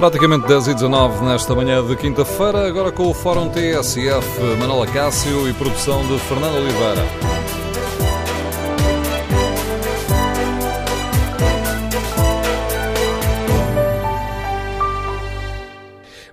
[0.00, 5.46] Praticamente 10 e 19 nesta manhã de quinta-feira, agora com o Fórum TSF, Manuela Cássio
[5.46, 7.02] e produção de Fernando Oliveira.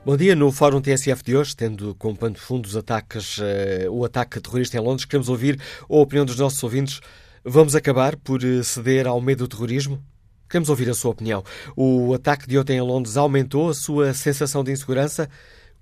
[0.05, 0.33] Bom dia.
[0.33, 4.77] No Fórum TSF de hoje, tendo como pano fundo os ataques, uh, o ataque terrorista
[4.77, 5.59] em Londres, queremos ouvir
[5.89, 7.01] a opinião dos nossos ouvintes.
[7.43, 10.01] Vamos acabar por eh, ceder ao medo do terrorismo?
[10.49, 11.43] Queremos ouvir a sua opinião.
[11.75, 15.29] O ataque de ontem em Londres aumentou a sua sensação de insegurança?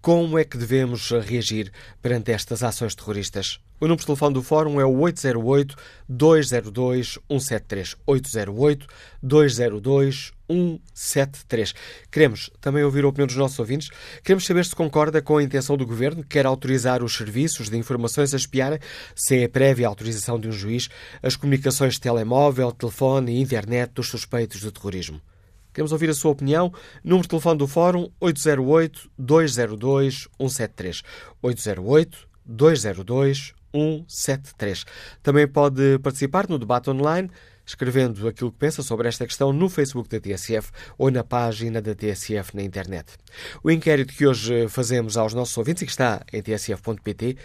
[0.06, 3.60] Como é que devemos reagir perante estas ações terroristas?
[3.82, 7.98] O número de telefone do Fórum é o 808-202-173.
[9.24, 11.74] 808-202-173.
[12.12, 13.90] Queremos também ouvir a opinião dos nossos ouvintes.
[14.24, 17.76] Queremos saber se concorda com a intenção do Governo que quer autorizar os serviços de
[17.76, 18.78] informações a espiarem,
[19.16, 20.88] sem a prévia autorização de um juiz,
[21.24, 25.20] as comunicações de telemóvel, telefone e internet dos suspeitos de terrorismo.
[25.76, 26.74] Queremos ouvir a sua opinião.
[27.04, 31.04] Número de telefone do Fórum 808-202-173.
[31.44, 33.54] 808-202-173.
[33.76, 34.86] 173.
[35.22, 37.30] Também pode participar no debate online
[37.66, 41.96] escrevendo aquilo que pensa sobre esta questão no Facebook da TSF ou na página da
[41.96, 43.14] TSF na internet.
[43.64, 47.38] O inquérito que hoje fazemos aos nossos ouvintes e que está em tsf.pt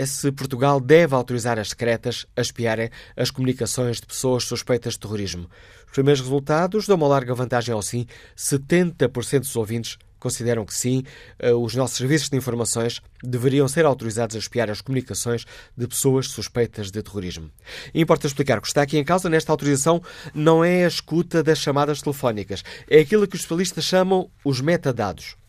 [0.00, 5.00] é se Portugal deve autorizar as secretas a espiarem as comunicações de pessoas suspeitas de
[5.00, 5.46] terrorismo.
[5.86, 8.06] Os primeiros resultados dão uma larga vantagem ao sim.
[8.34, 11.02] 70% dos ouvintes consideram que sim,
[11.38, 15.44] eh, os nossos serviços de informações deveriam ser autorizados a espiar as comunicações
[15.76, 17.50] de pessoas suspeitas de terrorismo.
[17.92, 20.00] E importa explicar que está aqui em causa nesta autorização
[20.34, 25.39] não é a escuta das chamadas telefónicas, é aquilo que os especialistas chamam os metadados.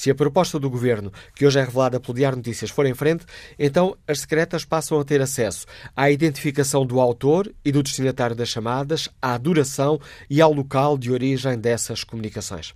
[0.00, 3.26] Se a proposta do governo, que hoje é revelada pelo Diário Notícias, for em frente,
[3.58, 8.48] então as secretas passam a ter acesso à identificação do autor e do destinatário das
[8.48, 12.72] chamadas, à duração e ao local de origem dessas comunicações.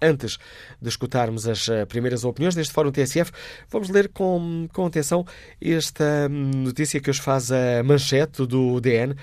[0.00, 0.38] Antes
[0.80, 3.30] de escutarmos as eh, primeiras opiniões deste Fórum TSF,
[3.68, 5.26] vamos ler com, com atenção
[5.60, 9.14] esta hum, notícia que hoje faz a manchete do DN.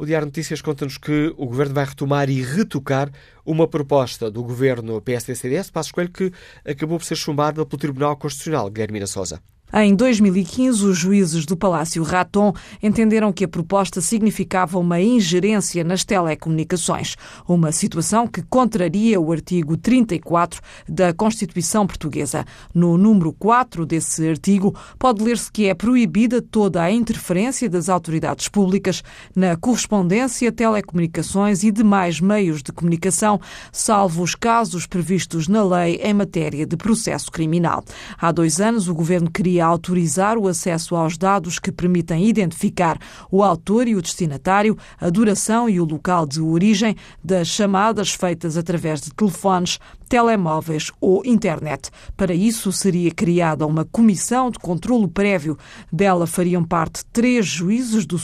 [0.00, 3.10] O Diário Notícias conta-nos que o Governo vai retomar e retocar
[3.44, 6.32] uma proposta do Governo PSD-CDS, Passo Coelho, que
[6.64, 9.42] acabou por ser chumbada pelo Tribunal Constitucional, Guilherme Sousa.
[9.70, 16.06] Em 2015, os juízes do Palácio Raton entenderam que a proposta significava uma ingerência nas
[16.06, 22.46] telecomunicações, uma situação que contraria o artigo 34 da Constituição Portuguesa.
[22.74, 28.48] No número 4 desse artigo, pode ler-se que é proibida toda a interferência das autoridades
[28.48, 29.02] públicas
[29.36, 33.38] na correspondência, telecomunicações e demais meios de comunicação,
[33.70, 37.84] salvo os casos previstos na lei em matéria de processo criminal.
[38.18, 42.98] Há dois anos, o governo queria a autorizar o acesso aos dados que permitem identificar
[43.30, 48.56] o autor e o destinatário, a duração e o local de origem das chamadas feitas
[48.56, 51.90] através de telefones, telemóveis ou internet.
[52.16, 55.56] Para isso, seria criada uma comissão de controlo prévio.
[55.92, 58.18] Dela fariam parte três juízes do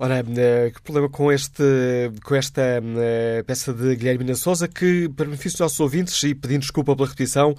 [0.00, 1.64] Ora, eh, que problema com, este,
[2.22, 6.60] com esta eh, peça de Guilherme Souza que, para benefício dos nossos ouvintes, e pedindo
[6.60, 7.56] desculpa pela repetição,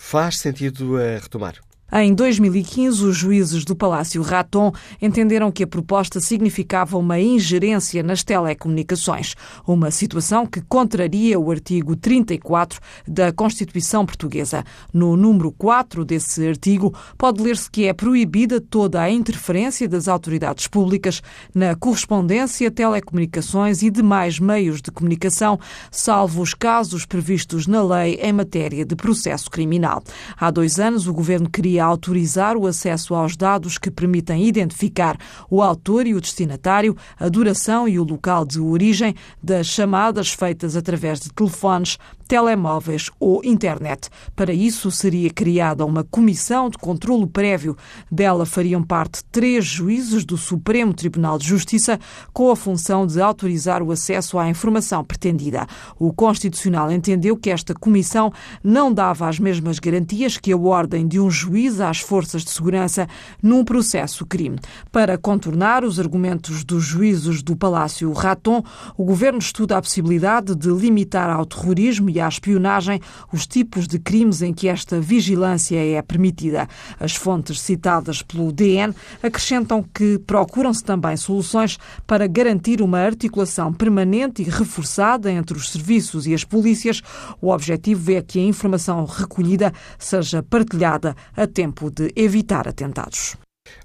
[0.00, 1.60] faz sentido a retomar.
[1.92, 8.22] Em 2015, os juízes do Palácio Raton entenderam que a proposta significava uma ingerência nas
[8.22, 9.34] telecomunicações,
[9.66, 14.62] uma situação que contraria o artigo 34 da Constituição Portuguesa.
[14.92, 20.68] No número 4 desse artigo, pode ler-se que é proibida toda a interferência das autoridades
[20.68, 21.20] públicas
[21.52, 25.58] na correspondência, telecomunicações e demais meios de comunicação,
[25.90, 30.04] salvo os casos previstos na lei em matéria de processo criminal.
[30.36, 35.18] Há dois anos, o governo queria autorizar o acesso aos dados que permitem identificar
[35.48, 40.76] o autor e o destinatário, a duração e o local de origem das chamadas feitas
[40.76, 41.98] através de telefones,
[42.30, 44.08] telemóveis ou internet.
[44.36, 47.76] Para isso, seria criada uma comissão de controlo prévio.
[48.08, 51.98] Dela fariam parte três juízes do Supremo Tribunal de Justiça
[52.32, 55.66] com a função de autorizar o acesso à informação pretendida.
[55.98, 58.32] O Constitucional entendeu que esta comissão
[58.62, 63.08] não dava as mesmas garantias que a ordem de um juiz às forças de segurança
[63.42, 64.60] num processo crime.
[64.92, 68.62] Para contornar os argumentos dos juízes do Palácio Raton,
[68.96, 73.00] o governo estuda a possibilidade de limitar ao terrorismo e à espionagem
[73.32, 76.68] os tipos de crimes em que esta vigilância é permitida.
[76.98, 84.42] As fontes citadas pelo DN acrescentam que procuram-se também soluções para garantir uma articulação permanente
[84.42, 87.02] e reforçada entre os serviços e as polícias.
[87.40, 93.36] O objetivo é que a informação recolhida seja partilhada a tempo de evitar atentados.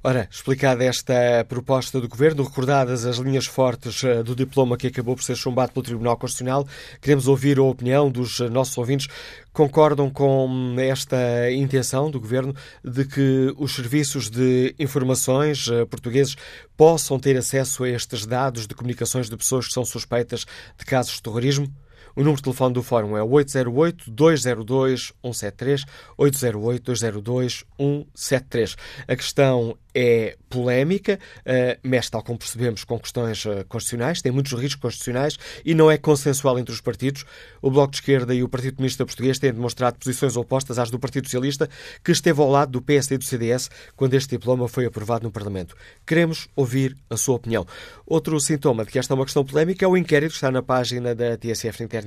[0.03, 5.15] Ora, explicada esta proposta do Governo, recordadas as linhas fortes eh, do diploma que acabou
[5.15, 6.67] por ser chumbado pelo Tribunal Constitucional,
[7.01, 9.07] queremos ouvir a opinião dos nossos ouvintes.
[9.51, 12.53] Concordam com esta intenção do Governo
[12.83, 16.35] de que os serviços de informações eh, portugueses
[16.77, 20.45] possam ter acesso a estes dados de comunicações de pessoas que são suspeitas
[20.77, 21.71] de casos de terrorismo?
[22.15, 25.83] O número de telefone do Fórum é 808-202-173,
[26.17, 28.77] 808-202-173.
[29.06, 34.51] A questão é polémica, uh, mexe, tal como percebemos, com questões uh, constitucionais, tem muitos
[34.53, 37.23] riscos constitucionais e não é consensual entre os partidos.
[37.62, 41.00] O Bloco de Esquerda e o Partido Comunista Português têm demonstrado posições opostas às do
[41.00, 41.69] Partido Socialista,
[42.03, 45.31] que esteve ao lado do PSD e do CDS quando este diploma foi aprovado no
[45.31, 45.75] Parlamento.
[46.06, 47.65] Queremos ouvir a sua opinião.
[48.06, 50.61] Outro sintoma de que esta é uma questão polémica é o inquérito que está na
[50.61, 52.05] página da TSF internet.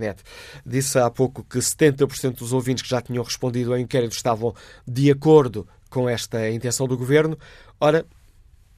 [0.65, 4.55] Disse há pouco que 70% dos ouvintes que já tinham respondido ao inquérito estavam
[4.87, 7.39] de acordo com esta intenção do governo.
[7.81, 8.07] Ora,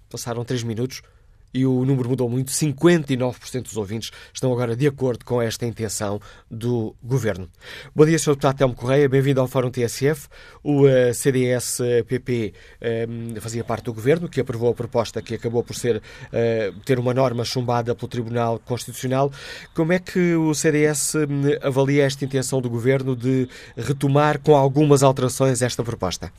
[0.09, 1.03] passaram três minutos
[1.52, 2.50] e o número mudou muito.
[2.50, 6.20] 59% dos ouvintes estão agora de acordo com esta intenção
[6.50, 7.49] do governo.
[7.94, 8.31] Bom dia, Sr.
[8.31, 10.29] Deputado Telmo Correia, bem-vindo ao Fórum TSF.
[10.62, 15.35] O uh, eh, CDS-PP uh, eh, fazia parte do governo que aprovou a proposta que
[15.35, 19.32] acabou por ser uh, ter uma norma chumbada pelo Tribunal Constitucional.
[19.75, 21.14] Como é que o CDS
[21.62, 26.32] avalia esta intenção do governo de retomar com algumas alterações esta proposta?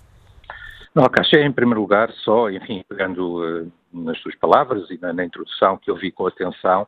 [0.93, 5.23] Não, Caixa, em primeiro lugar, só, enfim, pegando uh, nas suas palavras e na, na,
[5.23, 6.85] introdução que eu vi com atenção,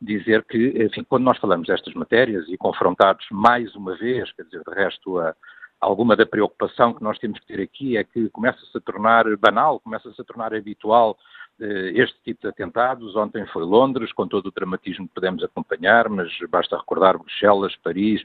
[0.00, 4.62] dizer que, enfim, quando nós falamos destas matérias e confrontados mais uma vez, quer dizer,
[4.62, 5.34] de resto, a,
[5.80, 9.80] alguma da preocupação que nós temos que ter aqui é que começa-se a tornar banal,
[9.80, 11.16] começa-se a tornar habitual
[11.58, 11.64] uh,
[11.94, 13.16] este tipo de atentados.
[13.16, 18.22] Ontem foi Londres, com todo o dramatismo que podemos acompanhar, mas basta recordar Bruxelas, Paris,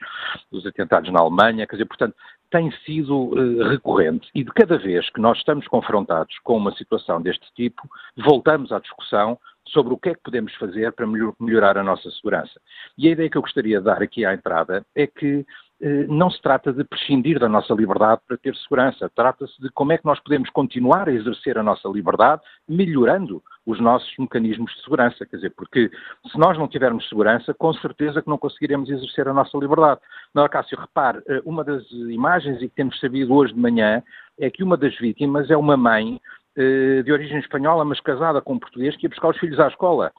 [0.52, 2.18] os atentados na Alemanha, quer dizer, portanto,
[2.52, 7.22] tem sido uh, recorrente e de cada vez que nós estamos confrontados com uma situação
[7.22, 7.82] deste tipo,
[8.18, 11.08] voltamos à discussão sobre o que é que podemos fazer para
[11.40, 12.60] melhorar a nossa segurança.
[12.98, 15.46] E a ideia que eu gostaria de dar aqui à entrada é que
[15.82, 19.92] eh, não se trata de prescindir da nossa liberdade para ter segurança, trata-se de como
[19.92, 24.84] é que nós podemos continuar a exercer a nossa liberdade, melhorando os nossos mecanismos de
[24.84, 25.26] segurança.
[25.26, 25.90] Quer dizer, porque
[26.32, 30.02] se nós não tivermos segurança, com certeza que não conseguiremos exercer a nossa liberdade.
[30.34, 34.02] Não, Cássio, repare, eh, uma das imagens que temos sabido hoje de manhã
[34.40, 36.20] é que uma das vítimas é uma mãe
[36.58, 39.68] eh, de origem espanhola, mas casada com um português, que ia buscar os filhos à
[39.68, 40.12] escola.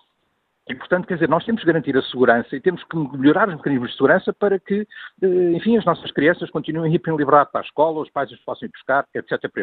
[0.69, 3.57] E, portanto, quer dizer, nós temos que garantir a segurança e temos que melhorar os
[3.57, 4.87] mecanismos de segurança para que,
[5.23, 8.31] eh, enfim, as nossas crianças continuem a ir em liberdade para a escola, os pais
[8.31, 9.41] os possam ir buscar, etc.
[9.53, 9.63] Para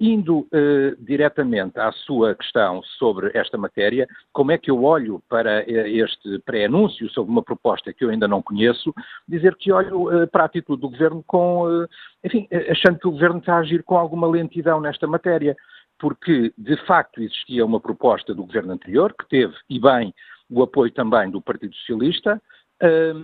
[0.00, 5.62] Indo uh, diretamente à sua questão sobre esta matéria, como é que eu olho para
[5.68, 8.92] este pré-anúncio sobre uma proposta que eu ainda não conheço,
[9.28, 11.86] dizer que olho uh, para a atitude do Governo com,
[12.24, 15.56] enfim, achando que o Governo está a agir com alguma lentidão nesta matéria
[16.02, 20.12] porque de facto existia uma proposta do governo anterior, que teve, e bem,
[20.50, 22.42] o apoio também do Partido Socialista.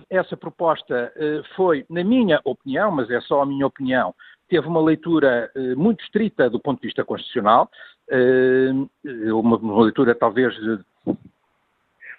[0.09, 4.15] essa proposta eh, foi, na minha opinião, mas é só a minha opinião,
[4.49, 7.69] teve uma leitura eh, muito estrita do ponto de vista constitucional,
[9.31, 10.55] uma, leitura talvez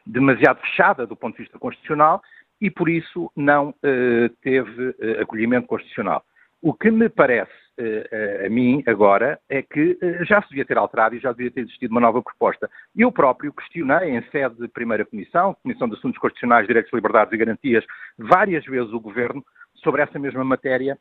[0.06, 2.22] demasiado fechada do ponto de vista constitucional
[2.60, 6.24] e por isso não eh, teve acolhimento constitucional.
[6.62, 7.50] O que me parece
[8.44, 9.98] a mim agora é que
[10.28, 12.68] já se devia ter alterado e já devia ter existido uma nova proposta.
[12.94, 17.38] Eu próprio questionei em sede de primeira comissão, Comissão de Assuntos Constitucionais, Direitos, Liberdades e
[17.38, 17.84] Garantias,
[18.18, 19.42] várias vezes o Governo
[19.82, 20.98] sobre essa mesma matéria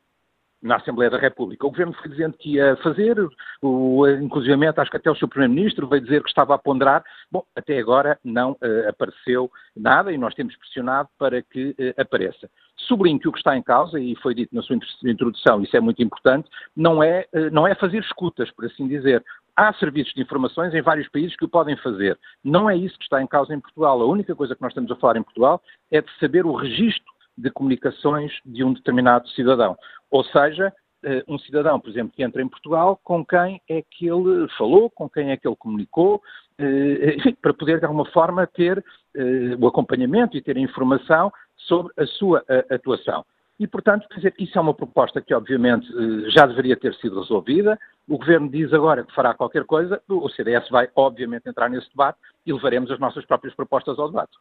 [0.62, 1.66] na Assembleia da República.
[1.66, 3.16] O Governo foi dizendo que ia fazer,
[3.62, 7.02] o, inclusivamente acho que até o seu Primeiro-Ministro veio dizer que estava a ponderar.
[7.30, 12.50] Bom, até agora não uh, apareceu nada e nós temos pressionado para que uh, apareça.
[12.76, 15.80] Sublinho que o que está em causa, e foi dito na sua introdução, isso é
[15.80, 19.24] muito importante, não é, uh, não é fazer escutas, por assim dizer.
[19.56, 22.18] Há serviços de informações em vários países que o podem fazer.
[22.42, 24.00] Não é isso que está em causa em Portugal.
[24.00, 27.12] A única coisa que nós estamos a falar em Portugal é de saber o registro
[27.40, 29.76] de comunicações de um determinado cidadão.
[30.10, 34.06] Ou seja, eh, um cidadão, por exemplo, que entra em Portugal, com quem é que
[34.06, 36.22] ele falou, com quem é que ele comunicou,
[36.58, 42.06] eh, para poder de alguma forma ter eh, o acompanhamento e ter informação sobre a
[42.06, 43.24] sua atuação.
[43.58, 45.86] E, portanto, quer dizer, isso é uma proposta que, obviamente,
[46.30, 47.78] já deveria ter sido resolvida.
[48.08, 52.18] O Governo diz agora que fará qualquer coisa, o CDS vai, obviamente, entrar nesse debate
[52.46, 54.32] e levaremos as nossas próprias propostas ao debate.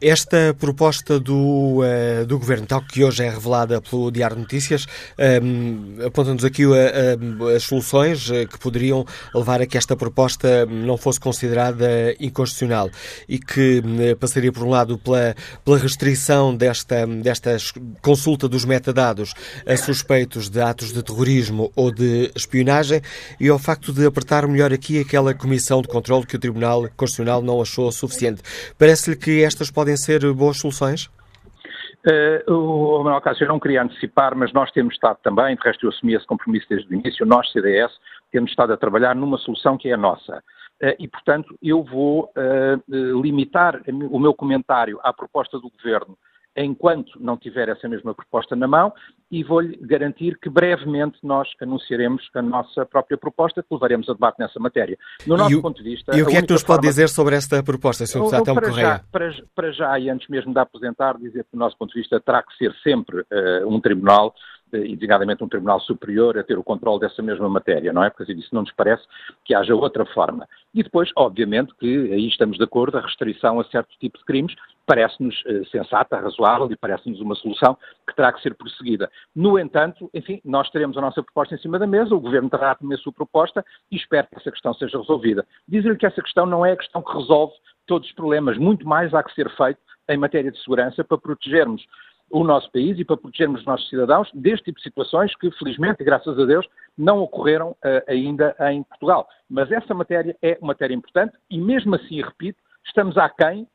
[0.00, 4.86] Esta proposta do, uh, do Governo, tal que hoje é revelada pelo Diário de Notícias,
[5.18, 9.04] um, ehm, aponta-nos aqui uh, uh, as soluções que poderiam
[9.34, 12.90] levar a que esta proposta não fosse considerada inconstitucional
[13.28, 13.82] e que
[14.18, 17.56] passaria, por um lado, pela, pela restrição desta, desta
[18.02, 19.34] consulta dos metadados
[19.66, 23.00] a suspeitos de atos de terrorismo ou de espionagem
[23.38, 27.39] e ao facto de apertar melhor aqui aquela comissão de controle que o Tribunal Constitucional
[27.42, 28.42] não achou suficiente.
[28.78, 31.10] Parece-lhe que estas podem ser boas soluções?
[32.06, 35.84] Uh, o Manuel Cássio, eu não queria antecipar, mas nós temos estado também, de resto
[35.84, 37.92] eu assumi esse compromisso desde o início, nós, CDS,
[38.32, 40.42] temos estado a trabalhar numa solução que é a nossa.
[40.82, 46.16] Uh, e, portanto, eu vou uh, limitar o meu comentário à proposta do Governo
[46.56, 48.92] enquanto não tiver essa mesma proposta na mão
[49.30, 54.40] e vou-lhe garantir que brevemente nós anunciaremos a nossa própria proposta que levaremos a debate
[54.40, 54.98] nessa matéria.
[55.26, 56.16] No nosso e ponto de vista...
[56.16, 58.18] E o que é que nos pode dizer sobre esta proposta, Sr.
[58.18, 58.86] Deputado Telmo Correia?
[58.86, 62.00] Já, para, para, já, e antes mesmo de apresentar, dizer que do nosso ponto de
[62.00, 64.34] vista terá que ser sempre uh, um tribunal
[64.72, 68.10] e designadamente um Tribunal Superior a ter o controle dessa mesma matéria, não é?
[68.10, 69.04] Porque isso não nos parece
[69.44, 70.48] que haja outra forma.
[70.74, 74.54] E depois, obviamente, que aí estamos de acordo, a restrição a certo tipo de crimes
[74.86, 77.76] parece-nos eh, sensata, razoável e parece-nos uma solução
[78.08, 79.08] que terá que ser prosseguida.
[79.34, 82.74] No entanto, enfim, nós teremos a nossa proposta em cima da mesa, o Governo terá
[82.74, 85.46] também a sua proposta e espero que essa questão seja resolvida.
[85.68, 87.54] Dizer-lhe que essa questão não é a questão que resolve
[87.86, 91.84] todos os problemas, muito mais há que ser feito em matéria de segurança para protegermos
[92.30, 96.00] o nosso país e para protegermos os nossos cidadãos deste tipo de situações que, felizmente
[96.00, 99.28] e graças a Deus, não ocorreram uh, ainda em Portugal.
[99.48, 103.66] Mas essa matéria é uma matéria importante e, mesmo assim, repito, estamos aquém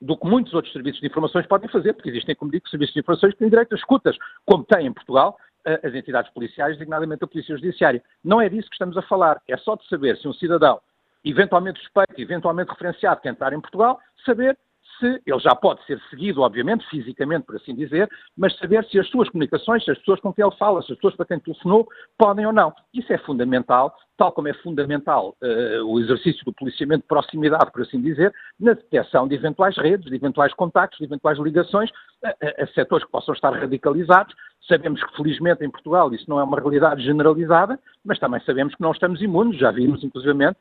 [0.00, 3.00] do que muitos outros serviços de informações podem fazer, porque existem, como digo, serviços de
[3.00, 7.24] informações que têm direito a escutas, como tem em Portugal uh, as entidades policiais, designadamente
[7.24, 8.02] a Polícia Judiciária.
[8.22, 10.80] Não é disso que estamos a falar, é só de saber se um cidadão,
[11.24, 14.58] eventualmente suspeito, eventualmente referenciado, que entrar em Portugal, saber
[14.98, 19.08] se ele já pode ser seguido, obviamente, fisicamente, por assim dizer, mas saber se as
[19.08, 21.88] suas comunicações, se as pessoas com quem ele fala, se as pessoas para quem telefonou,
[22.18, 22.72] podem ou não.
[22.92, 27.82] Isso é fundamental, tal como é fundamental uh, o exercício do policiamento de proximidade, por
[27.82, 31.90] assim dizer, na detecção de eventuais redes, de eventuais contactos, de eventuais ligações
[32.24, 34.34] a, a, a setores que possam estar radicalizados.
[34.68, 38.82] Sabemos que, felizmente, em Portugal isso não é uma realidade generalizada, mas também sabemos que
[38.82, 40.58] não estamos imunes, já vimos, inclusivamente,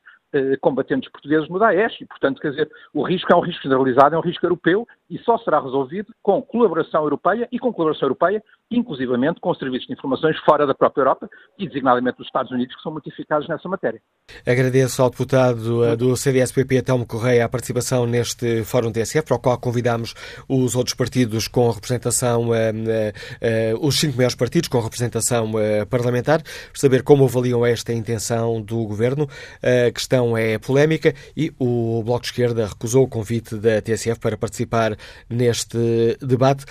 [0.62, 4.18] combatentes portugueses no Daesh e, portanto, quer dizer, o risco é um risco generalizado, é
[4.18, 9.40] um risco europeu e só será resolvido com colaboração europeia e com colaboração europeia, inclusivamente
[9.40, 12.92] com serviços de informações fora da própria Europa e designadamente dos Estados Unidos, que são
[12.92, 14.02] muito eficazes nessa matéria.
[14.46, 19.40] Agradeço ao deputado eh, do CDS-PP, Telmo Correia, a participação neste Fórum TSF, para o
[19.40, 20.14] qual convidamos
[20.48, 25.52] os outros partidos com representação, uh, uh, os cinco maiores partidos com representação
[25.90, 29.28] parlamentar, para saber como avaliam esta intenção do Governo.
[29.62, 34.38] A questão é polémica e o Bloco de Esquerda recusou o convite da TSF para
[34.38, 34.96] participar
[35.30, 35.78] neste
[36.22, 36.66] debate,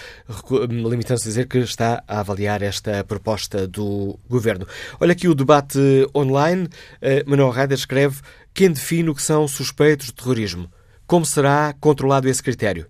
[0.69, 4.67] limitando-se a dizer que está a avaliar esta proposta do Governo.
[5.01, 5.79] Olha aqui o debate
[6.15, 6.69] online.
[7.27, 8.21] Manuel Rader escreve
[8.55, 10.71] quem define o que são suspeitos de terrorismo.
[11.07, 12.87] Como será controlado esse critério?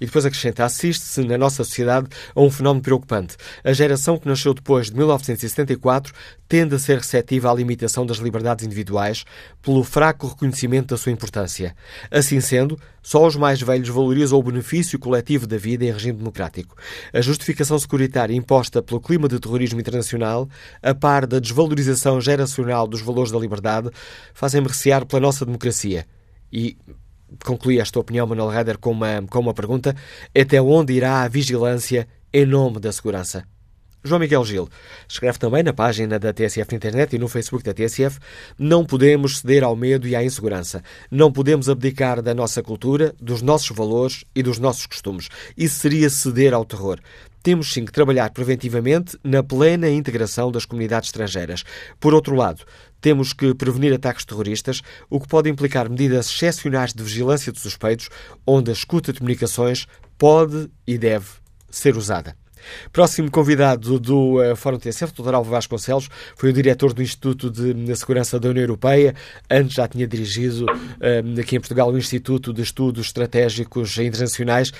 [0.00, 3.36] E depois acrescenta: assiste-se na nossa sociedade a um fenómeno preocupante.
[3.64, 6.12] A geração que nasceu depois de 1974
[6.48, 9.24] tende a ser receptiva à limitação das liberdades individuais
[9.60, 11.74] pelo fraco reconhecimento da sua importância.
[12.10, 16.76] Assim sendo, só os mais velhos valorizam o benefício coletivo da vida em regime democrático.
[17.12, 20.48] A justificação securitária imposta pelo clima de terrorismo internacional,
[20.82, 23.90] a par da desvalorização geracional dos valores da liberdade,
[24.34, 26.06] fazem-me recear pela nossa democracia.
[26.52, 26.76] E
[27.44, 29.94] conclui esta opinião Manuel Rader com uma, com uma pergunta:
[30.38, 33.44] até onde irá a vigilância em nome da segurança?
[34.06, 34.68] João Miguel Gil
[35.08, 38.18] escreve também na página da TSF internet e no Facebook da TSF:
[38.58, 40.82] Não podemos ceder ao medo e à insegurança.
[41.10, 45.28] Não podemos abdicar da nossa cultura, dos nossos valores e dos nossos costumes.
[45.56, 47.00] Isso seria ceder ao terror.
[47.42, 51.64] Temos sim que trabalhar preventivamente na plena integração das comunidades estrangeiras.
[52.00, 52.64] Por outro lado,
[53.00, 58.08] temos que prevenir ataques terroristas, o que pode implicar medidas excepcionais de vigilância de suspeitos,
[58.46, 59.86] onde a escuta de comunicações
[60.18, 61.26] pode e deve
[61.70, 62.34] ser usada.
[62.92, 65.34] Próximo convidado do uh, Fórum TSF, Dr.
[65.34, 69.14] Alvo Vasconcelos, foi o diretor do Instituto de Segurança da União Europeia.
[69.50, 74.72] Antes já tinha dirigido uh, aqui em Portugal o Instituto de Estudos Estratégicos Internacionais.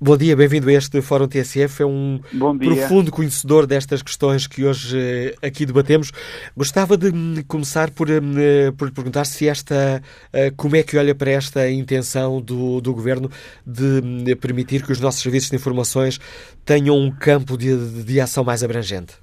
[0.00, 1.82] Bom dia, bem-vindo a este Fórum TSF.
[1.82, 2.20] É um
[2.56, 6.12] profundo conhecedor destas questões que hoje eh, aqui debatemos.
[6.56, 10.00] Gostava de hum, começar por, hum, eh, por perguntar se esta,
[10.32, 13.28] eh, como é que olha para esta intenção do, do Governo
[13.66, 16.20] de, hum, de permitir que os nossos serviços de informações
[16.64, 19.18] tenham um campo de, de ação mais abrangente.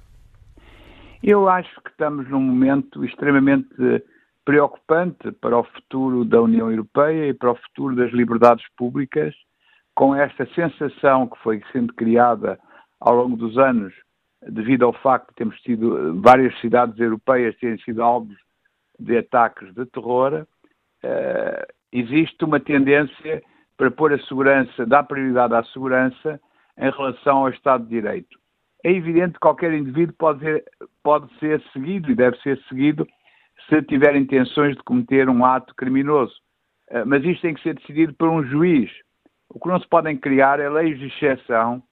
[1.22, 3.74] Eu acho que estamos num momento extremamente
[4.44, 9.34] preocupante para o futuro da União Europeia e para o futuro das liberdades públicas,
[9.96, 12.60] com esta sensação que foi sendo criada
[13.00, 13.94] ao longo dos anos,
[14.46, 18.36] devido ao facto de termos tido várias cidades europeias terem sido alvos
[19.00, 20.46] de ataques de terror,
[21.02, 23.42] uh, existe uma tendência
[23.76, 26.38] para pôr a segurança, dar prioridade à segurança
[26.78, 28.38] em relação ao Estado de Direito.
[28.84, 30.64] É evidente que qualquer indivíduo pode ser,
[31.02, 33.06] pode ser seguido e deve ser seguido
[33.68, 36.34] se tiver intenções de cometer um ato criminoso.
[36.90, 38.90] Uh, mas isto tem que ser decidido por um juiz.
[39.56, 41.82] O que não se podem criar é leis de exceção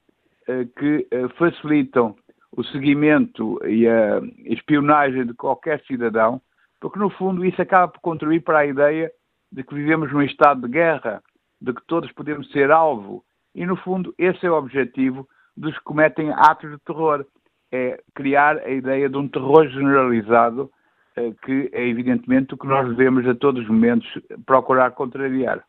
[0.47, 2.15] uh, que uh, facilitam
[2.55, 6.39] o seguimento e a espionagem de qualquer cidadão,
[6.79, 9.11] porque no fundo isso acaba por contribuir para a ideia
[9.51, 11.23] de que vivemos num estado de guerra,
[11.59, 13.25] de que todos podemos ser alvo.
[13.55, 17.25] E no fundo esse é o objetivo dos que cometem atos de terror,
[17.71, 20.69] é criar a ideia de um terror generalizado
[21.15, 24.07] eh, que é evidentemente o que nós devemos a todos os momentos
[24.45, 25.65] procurar contrariar.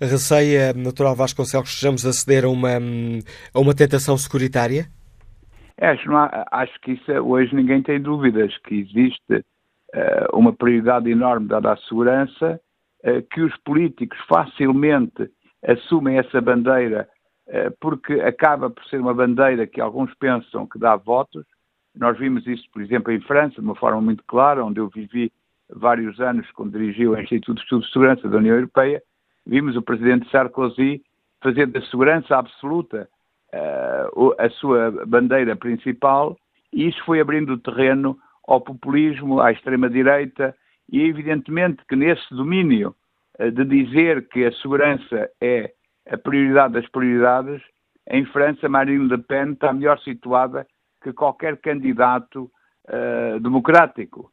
[0.00, 2.78] Receia, natural Vasconcelos, que estejamos a ceder a uma,
[3.54, 4.86] a uma tentação securitária?
[5.78, 9.44] É, acho, há, acho que isso é, hoje ninguém tem dúvidas que existe
[9.94, 12.60] uh, uma prioridade enorme dada à segurança,
[13.04, 15.30] uh, que os políticos facilmente
[15.66, 17.08] assumem essa bandeira
[17.48, 21.44] uh, porque acaba por ser uma bandeira que alguns pensam que dá votos,
[21.94, 25.30] nós vimos isso, por exemplo, em França, de uma forma muito clara, onde eu vivi
[25.68, 29.02] vários anos quando dirigi o Instituto de Estudos de Segurança da União Europeia.
[29.46, 31.02] Vimos o presidente Sarkozy
[31.42, 33.08] fazer da segurança absoluta
[33.52, 36.36] uh, a sua bandeira principal,
[36.72, 40.54] e isso foi abrindo o terreno ao populismo, à extrema-direita,
[40.90, 42.94] e evidentemente que nesse domínio
[43.40, 45.72] uh, de dizer que a segurança é
[46.08, 47.62] a prioridade das prioridades,
[48.08, 50.66] em França, Marine Le Pen está melhor situada
[51.02, 52.50] que qualquer candidato
[52.88, 54.30] uh, democrático,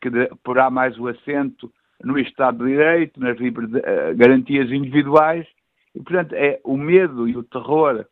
[0.00, 0.10] que
[0.42, 1.72] porá mais o assento
[2.02, 5.46] no Estado de Direito, nas uh, garantias individuais,
[5.94, 8.04] e, portanto, é, o medo e o terror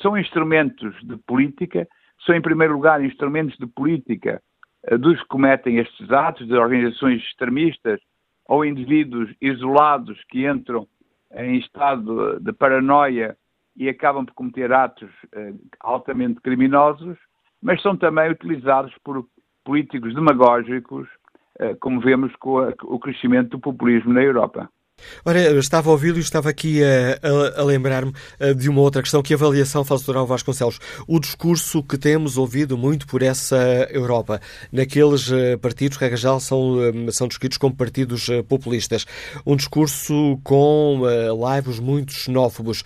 [0.00, 1.86] são instrumentos de política,
[2.24, 4.42] são, em primeiro lugar, instrumentos de política
[4.98, 8.00] dos que cometem estes atos, de organizações extremistas
[8.46, 10.86] ou indivíduos isolados que entram
[11.34, 13.36] em estado de paranoia
[13.76, 15.10] e acabam por cometer atos
[15.80, 17.16] altamente criminosos,
[17.62, 19.24] mas são também utilizados por
[19.64, 21.21] políticos demagógicos, eh,
[21.80, 24.68] como vemos com o crescimento do populismo na Europa.
[25.24, 28.80] Ora, eu estava a ouvi-lo e estava aqui a, a, a lembrar-me eh, de uma
[28.80, 30.24] outra questão, que a avaliação faz o Dr.
[30.26, 30.78] Vasconcelos.
[31.08, 34.40] O discurso que temos ouvido muito por essa Europa,
[34.72, 36.76] naqueles eh, partidos, geral, são,
[37.10, 39.06] são descritos como partidos populistas.
[39.46, 41.02] Um discurso com
[41.38, 42.82] laivos muito xenófobos.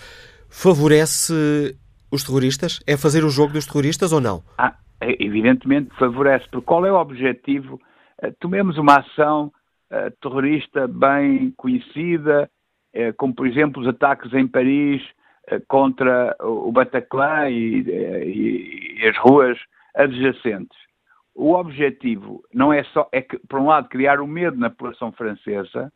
[0.49, 1.77] Favorece
[2.11, 2.81] os terroristas?
[2.87, 4.43] É fazer o jogo dos terroristas ou não?
[4.59, 7.81] Ah, é, evidentemente favorece, porque qual é o objetivo?
[8.23, 9.53] Uh, tomemos uma ação
[9.91, 12.51] uh, terrorista bem conhecida,
[12.95, 15.03] uh, como por exemplo os ataques em Paris
[15.69, 19.57] contra o Bataclan e, e, e, as ruas
[19.95, 20.77] adjacentes.
[21.37, 25.13] O objetivo não é só, é que, por um lado, criar o medo na população
[25.13, 25.93] francesa,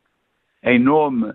[0.62, 1.34] em nome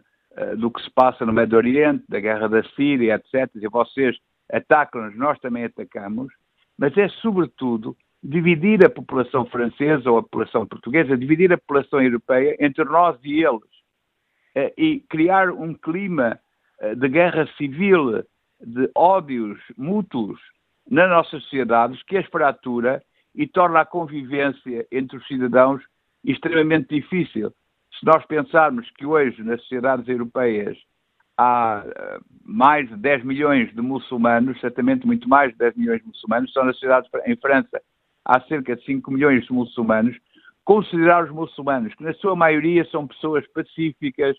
[0.56, 3.54] do que se passa no Médio Oriente, da guerra da Síria, etc.
[3.56, 4.18] E vocês
[4.50, 6.32] atacam-nos, nós também atacamos,
[6.78, 12.58] mas é sobretudo dividir a população francesa ou a população portuguesa, dividir a população europeia
[12.60, 13.70] entre nós e eles
[14.56, 16.40] eh, e criar um clima
[16.80, 18.24] eh, de guerra civil,
[18.60, 20.40] de ódios mútuos
[20.90, 23.04] nas nossas sociedades que as fratura
[23.36, 25.84] e torna a convivência entre os cidadãos
[26.24, 27.54] extremamente difícil.
[28.00, 30.76] Se nós pensarmos que hoje nas sociedades europeias
[31.38, 36.08] há eh, mais de 10 milhões de muçulmanos, certamente muito mais de 10 milhões de
[36.08, 37.80] muçulmanos, são nas cidades em França
[38.26, 40.18] há cerca de 5 milhões de muçulmanos,
[40.64, 44.36] considerar os muçulmanos, que na sua maioria são pessoas pacíficas,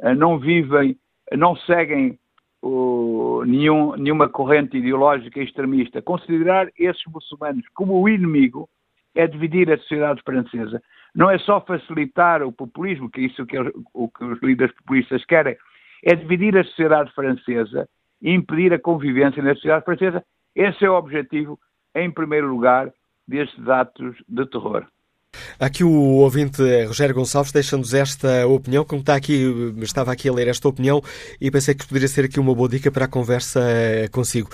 [0.00, 0.96] eh, não vivem,
[1.36, 2.18] não seguem
[2.62, 8.68] o, nenhum, nenhuma corrente ideológica extremista, considerar esses muçulmanos como o inimigo
[9.14, 10.80] é dividir a sociedade francesa.
[11.14, 13.56] Não é só facilitar o populismo, que é isso que,
[13.94, 15.56] o que os líderes populistas querem,
[16.04, 17.88] é dividir a sociedade francesa
[18.22, 20.24] e impedir a convivência na sociedade francesa.
[20.54, 21.58] Esse é o objetivo,
[21.94, 22.92] em primeiro lugar,
[23.30, 24.86] destes atos de terror.
[25.60, 29.44] Aqui o ouvinte eh, Rogério Gonçalves deixa-nos esta opinião, como está aqui,
[29.78, 31.02] eh, estava aqui a ler esta opinião
[31.38, 34.48] e pensei que poderia ser aqui uma boa dica para a conversa eh, consigo.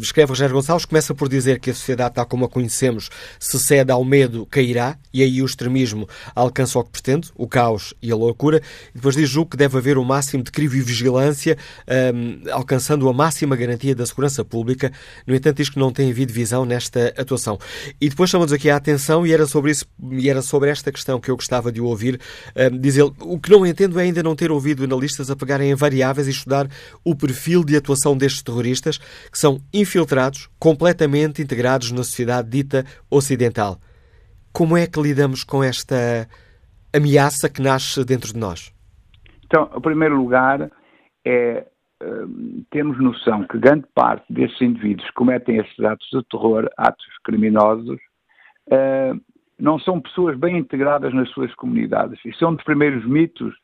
[0.00, 3.10] Escreve Rogério Gonçalves, começa por dizer que a sociedade tal como a conhecemos,
[3.40, 7.92] se cede ao medo, cairá, e aí o extremismo alcança o que pretende, o caos
[8.00, 8.62] e a loucura,
[8.94, 11.58] depois diz julgo que deve haver o máximo de crivo e vigilância,
[12.14, 14.92] um, alcançando a máxima garantia da segurança pública.
[15.26, 17.58] No entanto, diz que não tem havido visão nesta atuação.
[18.00, 19.84] E depois chama-nos aqui a atenção, e era sobre isso
[20.18, 22.20] e era sobre esta questão que eu gostava de ouvir.
[22.80, 25.74] Diz ele, o que não entendo é ainda não ter ouvido analistas a pegarem em
[25.74, 26.66] variáveis e estudar
[27.04, 33.78] o perfil de atuação destes terroristas que são infiltrados, completamente integrados na sociedade dita ocidental.
[34.52, 36.28] Como é que lidamos com esta
[36.94, 38.72] ameaça que nasce dentro de nós?
[39.44, 40.70] Então, em primeiro lugar,
[41.24, 41.66] é
[42.02, 47.06] uh, temos noção que grande parte desses indivíduos que cometem esses atos de terror, atos
[47.24, 47.98] criminosos,
[48.68, 49.20] uh,
[49.64, 52.22] não são pessoas bem integradas nas suas comunidades.
[52.22, 53.54] Isso é um dos primeiros mitos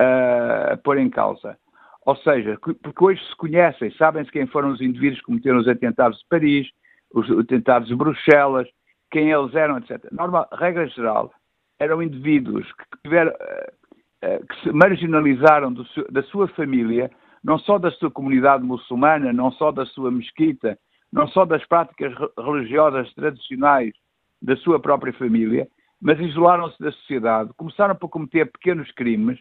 [0.00, 1.56] uh, a pôr em causa.
[2.04, 6.18] Ou seja, porque hoje se conhecem, sabem-se quem foram os indivíduos que cometeram os atentados
[6.18, 6.68] de Paris,
[7.14, 8.66] os atentados de Bruxelas,
[9.08, 10.04] quem eles eram, etc.
[10.10, 11.32] Normal, regra geral,
[11.78, 13.72] eram indivíduos que, tiveram, eh,
[14.22, 17.08] eh, que se marginalizaram do, da sua família,
[17.44, 20.76] não só da sua comunidade muçulmana, não só da sua mesquita,
[21.12, 23.94] não só das práticas religiosas tradicionais
[24.40, 25.66] da sua própria família,
[26.00, 29.38] mas isolaram-se da sociedade, começaram por cometer pequenos crimes,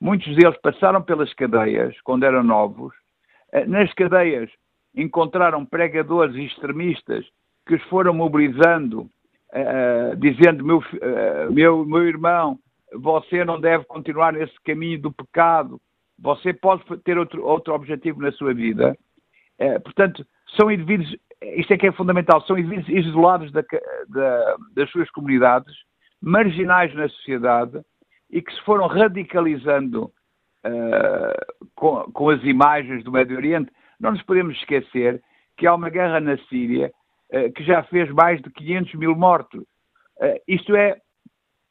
[0.00, 2.94] muitos deles passaram pelas cadeias quando eram novos,
[3.52, 4.50] eh, nas cadeias
[4.94, 7.26] encontraram pregadores extremistas
[7.66, 10.82] que os foram mobilizando, uh, dizendo: meu,
[11.50, 12.58] meu, meu irmão,
[12.94, 15.80] você não deve continuar nesse caminho do pecado,
[16.18, 18.96] você pode ter outro, outro objetivo na sua vida.
[19.82, 20.24] Portanto,
[20.56, 23.62] são indivíduos, isto é que é fundamental, são isolados da,
[24.08, 25.74] da, das suas comunidades,
[26.20, 27.80] marginais na sociedade
[28.30, 30.10] e que se foram radicalizando
[31.76, 33.70] com, com as imagens do Médio Oriente.
[34.00, 35.22] Não nos podemos esquecer
[35.56, 36.92] que há uma guerra na Síria
[37.30, 39.64] eh, que já fez mais de 500 mil mortos.
[40.20, 40.96] Eh, isto é,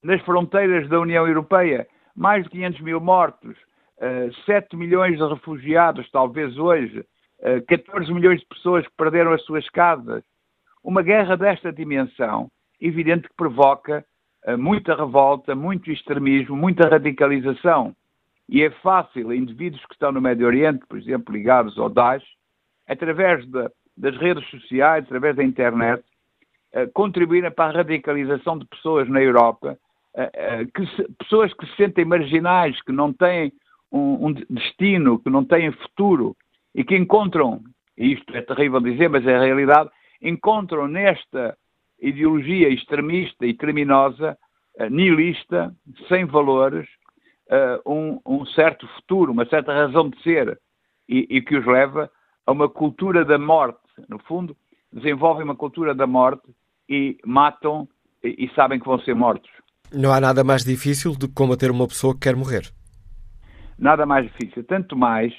[0.03, 3.55] nas fronteiras da União Europeia, mais de 500 mil mortos,
[4.45, 7.05] 7 eh, milhões de refugiados, talvez hoje,
[7.67, 10.23] 14 milhões de pessoas que perderam as suas casas.
[10.83, 14.05] Uma guerra desta dimensão, evidente que provoca
[14.57, 17.95] muita revolta, muito extremismo, muita radicalização.
[18.47, 22.23] E é fácil, indivíduos que estão no Médio Oriente, por exemplo, ligados ao Daesh,
[22.87, 26.03] através de das redes sociais, através da internet,
[26.73, 29.77] uh, contribuírem para a radicalização de pessoas na Europa,
[30.73, 33.51] que se, pessoas que se sentem marginais, que não têm
[33.91, 36.37] um, um, destino, que não têm futuro
[36.75, 37.61] e que encontram,
[37.97, 39.89] e isto é terrível dizer, mas é a realidade,
[40.21, 41.57] encontram nesta
[41.99, 44.37] ideologia extremista e criminosa,
[44.91, 45.73] nihilista,
[46.09, 46.85] sem valores,
[47.85, 50.59] um, um, certo futuro, uma certa razão de ser
[51.07, 52.11] e, e que os leva
[52.45, 54.55] a uma cultura da morte no fundo,
[54.91, 56.43] desenvolvem uma cultura da morte
[56.89, 57.87] e matam
[58.21, 59.49] e, e sabem que vão ser mortos.
[59.93, 62.69] Não há nada mais difícil do que combater uma pessoa que quer morrer.
[63.77, 64.63] Nada mais difícil.
[64.63, 65.33] Tanto mais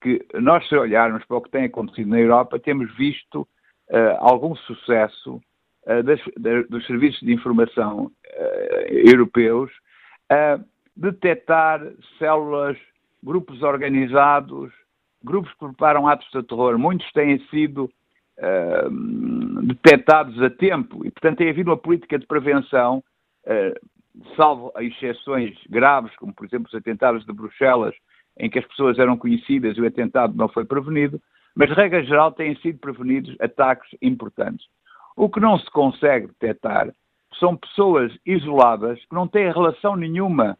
[0.00, 4.54] que nós, se olharmos para o que tem acontecido na Europa, temos visto uh, algum
[4.56, 5.40] sucesso
[5.86, 6.20] uh, das,
[6.68, 9.70] dos serviços de informação uh, europeus
[10.30, 10.58] a
[10.96, 11.80] detectar
[12.18, 12.76] células,
[13.22, 14.72] grupos organizados,
[15.22, 16.78] grupos que preparam atos de terror.
[16.78, 17.90] Muitos têm sido
[19.66, 23.04] detectados a tempo e, portanto, tem havido uma política de prevenção,
[24.34, 27.94] salvo exceções graves, como, por exemplo, os atentados de Bruxelas,
[28.40, 31.20] em que as pessoas eram conhecidas e o atentado não foi prevenido,
[31.54, 34.66] mas, regra geral, têm sido prevenidos ataques importantes.
[35.16, 36.92] O que não se consegue detectar
[37.38, 40.56] são pessoas isoladas que não têm relação nenhuma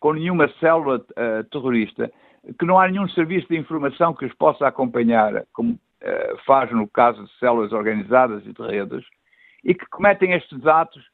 [0.00, 2.10] com nenhuma célula uh, terrorista,
[2.58, 6.88] que não há nenhum serviço de informação que os possa acompanhar, como uh, faz no
[6.88, 9.04] caso de células organizadas e de redes,
[9.62, 11.04] e que cometem estes atos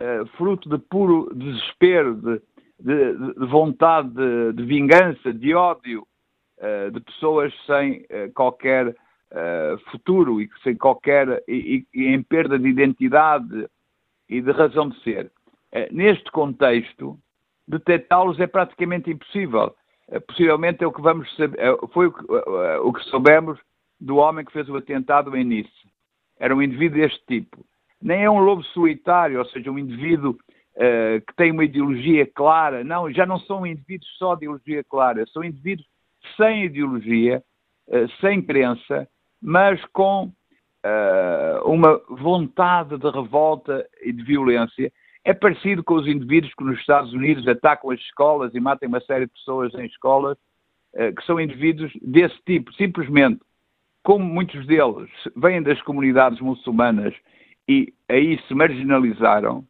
[0.00, 2.42] uh, fruto de puro desespero, de,
[2.82, 6.06] de, de vontade de, de, vingança, de ódio,
[6.58, 8.94] uh, de pessoas sem qualquer
[9.90, 13.66] futuro e sem qualquer e, e, em perda de identidade
[14.28, 15.32] e de razão de ser.
[15.90, 17.18] neste contexto,
[17.66, 19.74] detectá-los é praticamente impossível.
[20.28, 21.58] possivelmente é o que vamos saber,
[21.94, 23.58] foi o que, o que soubemos
[23.98, 25.70] do homem que fez o atentado em Nice.
[26.38, 27.64] Era um indivíduo deste tipo.
[28.02, 30.36] Nem é um lobo solitário, ou seja, um indivíduo
[30.76, 32.84] uh, que tem uma ideologia clara.
[32.84, 35.86] Não, já não são indivíduos só de ideologia clara, são indivíduos
[36.36, 37.42] sem ideologia,
[37.88, 39.08] uh, sem crença,
[39.40, 44.92] mas com uh, uma vontade de revolta e de violência.
[45.24, 49.00] É parecido com os indivíduos que nos Estados Unidos atacam as escolas e matam uma
[49.00, 50.36] série de pessoas em escolas,
[51.16, 53.40] que são indivíduos desse tipo, simplesmente
[54.02, 57.14] como muitos deles vêm das comunidades muçulmanas
[57.68, 59.64] e aí se marginalizaram,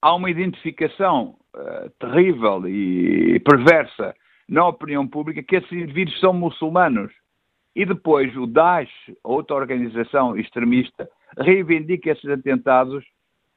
[0.00, 4.14] há uma identificação uh, terrível e perversa
[4.48, 7.12] na opinião pública que esses indivíduos são muçulmanos.
[7.76, 8.90] E depois o Daesh,
[9.22, 13.04] outra organização extremista, reivindica esses atentados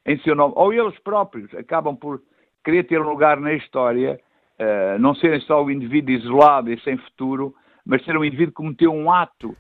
[0.06, 2.22] em seu nome, ou eles próprios acabam por
[2.64, 4.20] querer ter um lugar na história,
[4.60, 7.56] uh, não serem só o indivíduo isolado e sem futuro,
[7.86, 9.56] mas ser um indivíduo que cometeu um ato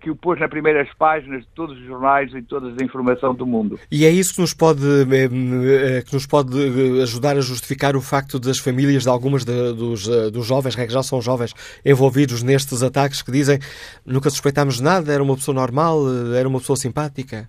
[0.00, 3.44] que o pôs nas primeiras páginas de todos os jornais e toda a informação do
[3.44, 3.78] mundo.
[3.90, 6.56] E é isso que nos pode, eh, que nos pode
[7.02, 11.02] ajudar a justificar o facto das famílias de algumas de, dos, dos jovens, que já
[11.02, 11.52] são jovens,
[11.84, 13.58] envolvidos nestes ataques, que dizem
[14.06, 15.98] nunca suspeitámos nada, era uma pessoa normal,
[16.36, 17.46] era uma pessoa simpática?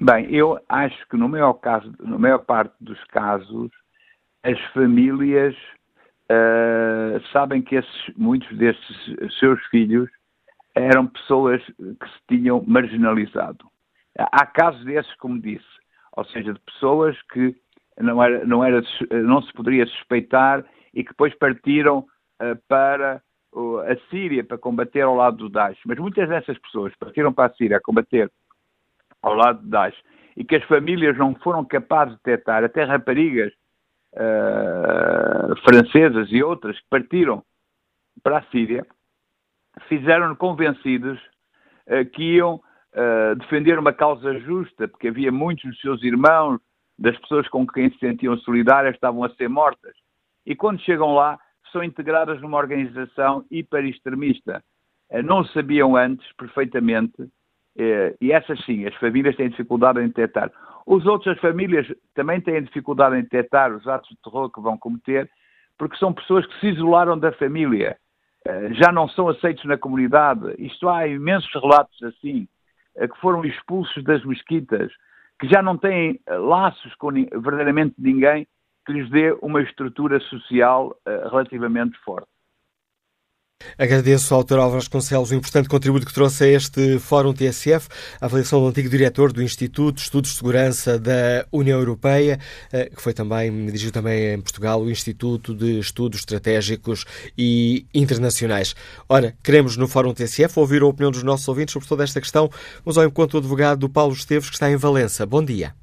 [0.00, 3.70] Bem, eu acho que no maior, caso, na maior parte dos casos,
[4.44, 5.54] as famílias
[6.30, 8.96] uh, sabem que esses, muitos desses
[9.40, 10.08] seus filhos
[10.78, 13.66] eram pessoas que se tinham marginalizado.
[14.16, 15.64] Há casos desses, como disse,
[16.12, 17.54] ou seja, de pessoas que
[18.00, 23.78] não, era, não, era, não se poderia suspeitar e que depois partiram uh, para uh,
[23.80, 25.78] a Síria para combater ao lado do Daesh.
[25.86, 28.30] Mas muitas dessas pessoas partiram para a Síria a combater
[29.22, 29.96] ao lado do Daesh
[30.36, 33.52] e que as famílias não foram capazes de detectar, até raparigas
[34.14, 37.42] uh, francesas e outras que partiram
[38.22, 38.86] para a Síria,
[39.88, 41.18] fizeram-no convencidos
[41.86, 46.60] uh, que iam uh, defender uma causa justa, porque havia muitos dos seus irmãos,
[46.98, 49.94] das pessoas com quem se sentiam solidárias, estavam a ser mortas.
[50.44, 51.38] E quando chegam lá,
[51.70, 54.62] são integradas numa organização hiper-extremista.
[55.24, 57.30] Não sabiam antes, perfeitamente,
[58.20, 60.50] e essas sim, as famílias têm dificuldade em detectar.
[60.86, 64.76] Os outros, as famílias, também têm dificuldade em detectar os atos de terror que vão
[64.76, 65.30] cometer,
[65.78, 67.96] porque são pessoas que se isolaram da família,
[68.74, 70.54] já não são aceitos na comunidade.
[70.58, 72.48] Isto há imensos relatos assim,
[72.96, 74.90] eh, que foram expulsos das mesquitas,
[75.40, 78.46] que já não têm eh, laços com verdadeiramente ninguém
[78.86, 82.37] que lhes dê uma estrutura social relativamente forte.
[83.76, 84.54] Agradeço ao Dr.
[84.54, 87.88] Álvaro Vasconcelos o importante contributo que trouxe a este Fórum TSF,
[88.20, 92.38] a avaliação do antigo diretor do Instituto de Estudos de Segurança da União Europeia,
[92.72, 97.04] eh, que foi também, dirigiu também em Portugal o Instituto de Estudos Estratégicos
[97.36, 98.74] e Internacionais.
[99.08, 102.48] Ora, queremos no Fórum TSF ouvir a opinião dos nossos ouvintes sobre toda esta questão.
[102.84, 105.26] Vamos ao encontro do advogado Paulo Esteves, que está em Valença.
[105.26, 105.74] Bom dia.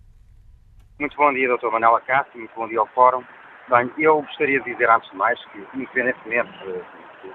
[1.00, 1.72] Muito bom dia, Dr.
[1.72, 3.22] Manuel Acácio, muito bom dia ao Fórum.
[3.70, 6.50] Bem, eu gostaria de dizer antes de mais que, independentemente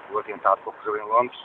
[0.09, 1.39] do atentado que ocorreu em Londres,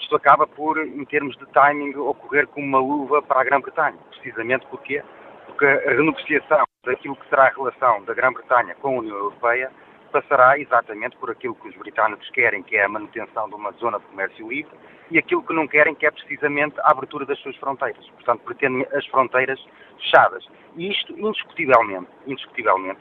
[0.00, 3.98] isto acaba por, em termos de timing, ocorrer como uma luva para a Grã-Bretanha.
[4.10, 5.02] Precisamente porque,
[5.46, 9.70] porque a renegociação daquilo que será a relação da Grã-Bretanha com a União Europeia
[10.08, 13.98] passará exatamente por aquilo que os britânicos querem, que é a manutenção de uma zona
[13.98, 14.72] de comércio livre,
[15.10, 18.06] e aquilo que não querem, que é precisamente a abertura das suas fronteiras.
[18.10, 19.62] Portanto, pretendem as fronteiras
[19.98, 20.46] fechadas.
[20.76, 23.00] E isto, indiscutivelmente, indiscutivelmente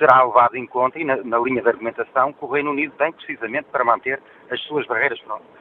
[0.00, 3.12] será levado em conta e na, na, linha de argumentação que o Reino Unido tem
[3.12, 5.20] precisamente para manter as suas barreiras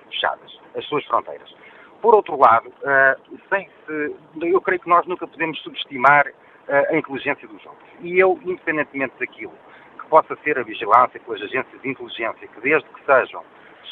[0.10, 1.54] fechadas, as suas fronteiras.
[2.02, 6.96] Por outro lado, uh, sem se, eu creio que nós nunca podemos subestimar uh, a
[6.96, 7.84] inteligência dos jogos.
[8.00, 9.52] E eu, independentemente daquilo
[10.00, 13.44] que possa ser a vigilância pelas agências de inteligência, que desde que sejam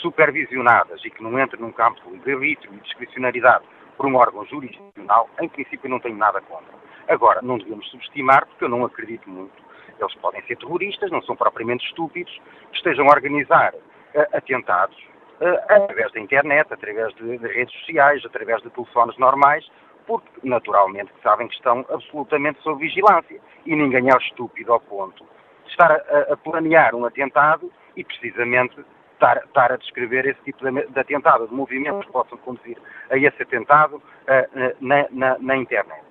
[0.02, 3.66] supervisionadas e que não entrem num campo de livre-arbítrio e discricionariedade
[3.98, 6.72] por um órgão jurisdicional, em princípio não tenho nada contra.
[7.10, 9.67] Agora, não devemos subestimar, porque eu não acredito muito
[10.04, 12.34] eles podem ser terroristas, não são propriamente estúpidos,
[12.72, 14.98] que estejam a organizar uh, atentados
[15.42, 19.66] uh, através da internet, através de, de, redes sociais, através de telefones normais,
[20.06, 23.40] porque naturalmente sabem que estão absolutamente sob vigilância.
[23.66, 25.26] E ninguém é estúpido ao ponto
[25.66, 28.80] de estar a, a planear um atentado e precisamente
[29.14, 32.78] estar, estar, a descrever esse tipo de, de, atentado, de movimentos que possam conduzir
[33.10, 36.07] a esse atentado uh, na, na, na internet.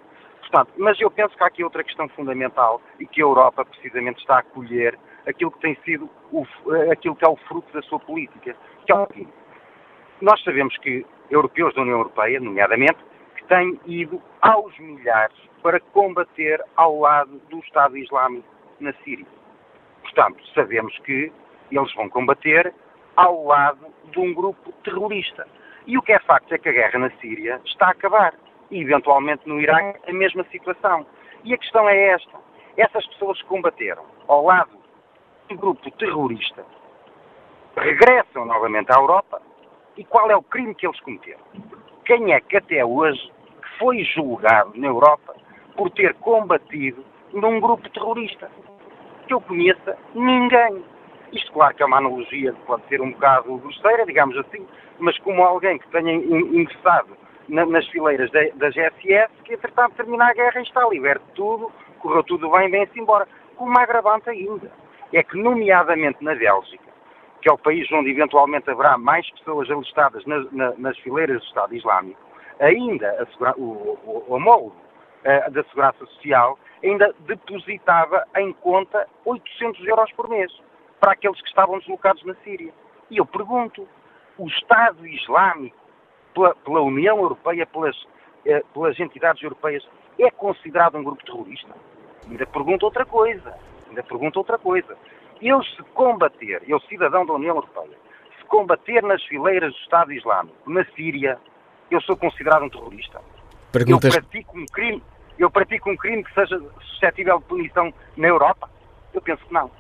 [0.51, 4.21] Portanto, mas eu penso que há aqui outra questão fundamental e que a Europa precisamente
[4.21, 6.47] está a acolher aquilo que tem sido o,
[6.91, 8.55] aquilo que é o fruto da sua política,
[8.85, 9.33] que é o seguinte.
[10.21, 12.99] Nós sabemos que europeus da União Europeia, nomeadamente,
[13.37, 18.47] que têm ido aos milhares para combater ao lado do Estado Islâmico
[18.79, 19.27] na Síria.
[20.03, 21.33] Portanto, sabemos que
[21.73, 22.73] eles vão combater
[23.17, 25.47] ao lado de um grupo terrorista.
[25.87, 28.33] E o que é facto é que a guerra na Síria está a acabar
[28.71, 31.07] e, eventualmente, no Iraque, a mesma situação.
[31.45, 32.39] E a questão é esta.
[32.77, 34.77] Essas pessoas que combateram ao lado
[35.49, 36.65] do grupo terrorista
[37.77, 39.41] regressam novamente à Europa
[39.97, 41.41] e qual é o crime que eles cometeram?
[42.05, 43.33] Quem é que até hoje
[43.79, 45.35] foi julgado na Europa
[45.75, 48.51] por ter combatido num grupo terrorista?
[49.27, 50.85] Que eu conheça, ninguém.
[51.33, 54.67] Isto, claro, que é uma analogia que pode ser um bocado grosseira, digamos assim,
[54.99, 57.17] mas como alguém que tenha ingressado
[57.49, 61.33] na, nas fileiras da, da GSS, que entretanto termina a guerra e está liberto de
[61.33, 63.27] tudo, correu tudo bem, vem-se embora.
[63.57, 64.71] Com uma agravante ainda,
[65.13, 66.85] é que, nomeadamente na Bélgica,
[67.41, 71.47] que é o país onde eventualmente haverá mais pessoas alistadas na, na, nas fileiras do
[71.47, 72.21] Estado Islâmico,
[72.61, 74.77] ainda a, o, o, o homólogo
[75.25, 80.53] uh, da Segurança Social, ainda depositava em conta 800 euros por mês
[81.01, 82.73] para aqueles que estavam deslocados na Síria.
[83.11, 83.87] E eu pergunto,
[84.39, 85.77] o Estado Islâmico,
[86.37, 87.97] pela, pela União Europeia, pelas,
[88.45, 89.83] eh, pelas entidades europeias,
[90.19, 91.75] é considerado um grupo terrorista?
[92.29, 93.55] Ainda pergunto outra coisa,
[93.89, 94.97] ainda pergunto outra coisa.
[95.41, 97.97] Eu se combater, eu cidadão da União Europeia,
[98.39, 101.39] se combater nas fileiras do Estado Islâmico, na Síria,
[101.91, 103.21] eu sou considerado um terrorista?
[103.73, 104.15] Perguntas...
[104.15, 105.03] Eu pratico um crime,
[105.39, 108.69] eu pratico um crime que seja suscetível de punição na Europa?
[109.15, 109.71] Eu penso que não.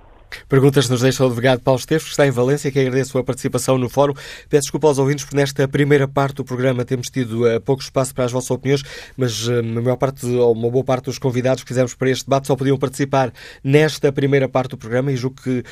[0.49, 3.79] Perguntas nos deixa o advogado Paulo Esteves, que está em Valência, que agradeço a participação
[3.79, 4.15] no fórum.
[4.49, 8.15] Peço desculpa aos ouvintes por nesta primeira parte do programa temos tido uh, pouco espaço
[8.15, 8.83] para as vossas opiniões,
[9.17, 12.47] mas uh, maior parte, ou uma boa parte dos convidados que fizemos para este debate
[12.47, 15.65] só podiam participar nesta primeira parte do programa e julgo que uh,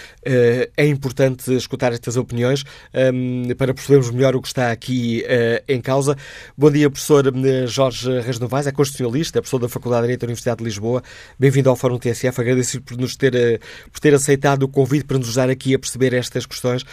[0.76, 2.64] é importante escutar estas opiniões
[3.12, 5.24] um, para percebermos melhor o que está aqui
[5.68, 6.16] em causa.
[6.56, 7.24] Bom dia, professor
[7.66, 11.02] Jorge Reis Novaes, é constitucionalista, é professor da Faculdade de Direito da Universidade de Lisboa.
[11.38, 12.40] Bem-vindo ao Fórum TSF.
[12.40, 13.60] Agradeço por nos ter,
[13.92, 16.84] por ter aceitado aceitado o convite para nos ajudar aqui a perceber estas questões.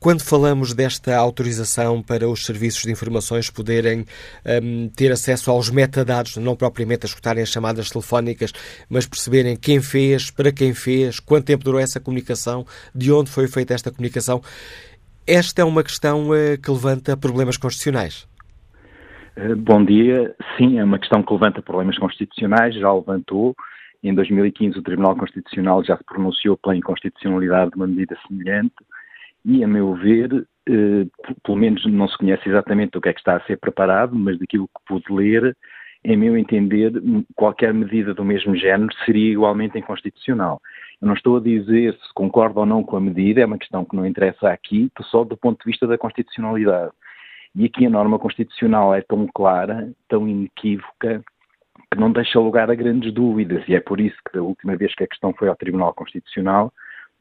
[0.00, 4.04] Quando falamos desta autorização para os serviços de informações poderem
[4.62, 8.52] um, ter acesso aos metadados, não propriamente a escutarem as chamadas telefónicas,
[8.88, 13.48] mas perceberem quem fez, para quem fez, quanto tempo durou essa comunicação, de onde foi
[13.48, 14.40] feita esta comunicação,
[15.26, 18.26] esta é uma questão uh, que levanta problemas constitucionais.
[19.36, 20.34] Eh, bom dia.
[20.56, 23.54] Sim, é uma questão que levanta problemas constitucionais, já levantou.
[24.02, 28.74] Em 2015, o Tribunal Constitucional já se pronunciou pela inconstitucionalidade de uma medida semelhante
[29.44, 31.06] e, a meu ver, eh,
[31.42, 34.38] pelo menos não se conhece exatamente o que é que está a ser preparado, mas
[34.38, 35.56] daquilo que pude ler,
[36.04, 36.92] em meu entender,
[37.34, 40.60] qualquer medida do mesmo género seria igualmente inconstitucional.
[41.00, 43.84] Eu não estou a dizer se concordo ou não com a medida, é uma questão
[43.84, 46.92] que não interessa aqui, só do ponto de vista da constitucionalidade.
[47.54, 51.22] E aqui a norma constitucional é tão clara, tão inequívoca,
[51.90, 54.94] que não deixa lugar a grandes dúvidas, e é por isso que da última vez
[54.94, 56.72] que a questão foi ao Tribunal Constitucional,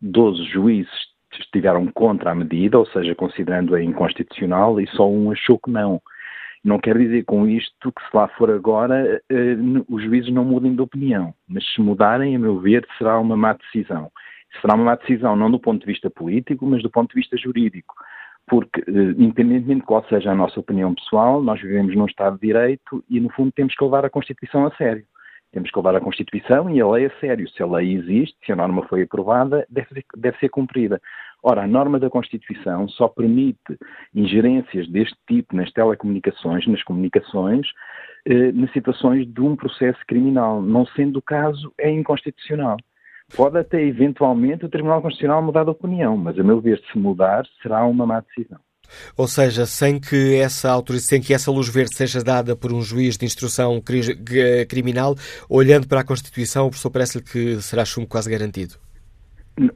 [0.02, 0.92] 12 juízes
[1.40, 6.02] estiveram contra a medida, ou seja, considerando-a inconstitucional, e só um achou que não.
[6.64, 9.56] Não quer dizer com isto que se lá for agora eh,
[9.88, 13.54] os juízes não mudem de opinião, mas se mudarem, a meu ver, será uma má
[13.54, 14.12] decisão.
[14.62, 17.38] Será uma má decisão não do ponto de vista político, mas do ponto de vista
[17.38, 17.94] jurídico
[18.48, 22.48] porque, eh, independentemente de qual seja a nossa opinião pessoal, nós vivemos num Estado de
[22.48, 25.06] Direito e, no fundo, temos que levar a Constituição a sério.
[25.52, 27.50] Temos que levar a Constituição e a lei a sério.
[27.50, 31.02] Se a lei existe, se a norma foi aprovada, deve ser, deve ser cumprida.
[31.44, 33.78] Ora, a norma da Constituição só permite
[34.14, 37.68] ingerências deste tipo nas telecomunicações, nas comunicações,
[38.26, 40.62] eh, nas situações de um processo criminal.
[40.62, 42.78] Não sendo o caso, é inconstitucional.
[43.36, 47.46] Pode até eventualmente o Tribunal Constitucional mudar de opinião, mas a meu ver, se mudar,
[47.62, 48.60] será uma má decisão.
[49.18, 52.82] Ou seja, sem que essa autorização, sem que essa luz verde seja dada por um
[52.82, 53.82] juiz de instrução
[54.70, 55.16] criminal,
[55.50, 58.76] olhando para a Constituição, o professor parece-lhe que será chumbo quase garantido.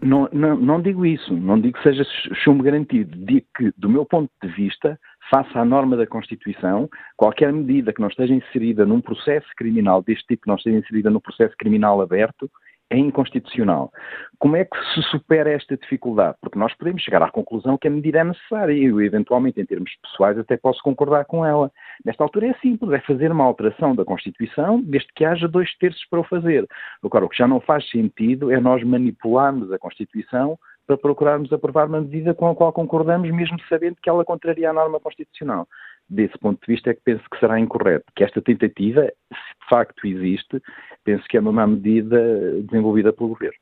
[0.02, 2.04] Não, não, não, digo isso, não digo que seja
[2.44, 3.18] chumbo garantido.
[3.26, 4.98] Digo que, do meu ponto de vista,
[5.30, 6.88] face à norma da Constituição,
[7.18, 11.10] qualquer medida que não esteja inserida num processo criminal deste tipo, que não esteja inserida
[11.10, 12.50] no processo criminal aberto,
[12.92, 13.92] é inconstitucional.
[14.38, 16.38] Como é que se supera esta dificuldade?
[16.42, 19.66] Porque nós podemos chegar à conclusão que a medida é necessária e eu, eventualmente, em
[19.66, 21.72] termos pessoais, até posso concordar com ela.
[22.06, 26.06] Nesta altura é simples, é fazer uma alteração da Constituição, desde que haja dois terços
[26.10, 26.68] para o fazer.
[27.02, 31.88] Agora, o que já não faz sentido é nós manipularmos a Constituição para procurarmos aprovar
[31.88, 35.66] uma medida com a qual concordamos, mesmo sabendo que ela contraria a norma constitucional
[36.12, 38.06] desse ponto de vista é que penso que será incorreto.
[38.16, 40.62] Que esta tentativa, se de facto existe,
[41.04, 42.20] penso que é uma má medida
[42.64, 43.58] desenvolvida pelo Governo.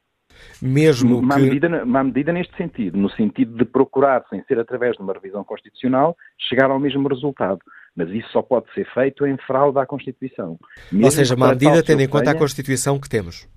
[0.61, 1.41] Mesmo má que...
[1.41, 5.43] Medida, má medida neste sentido, no sentido de procurar, sem ser através de uma revisão
[5.43, 7.59] constitucional, chegar ao mesmo resultado.
[7.95, 10.57] Mas isso só pode ser feito em fraude à Constituição.
[10.91, 13.47] Mesmo Ou seja, má medida tendo em conta a Constituição que temos.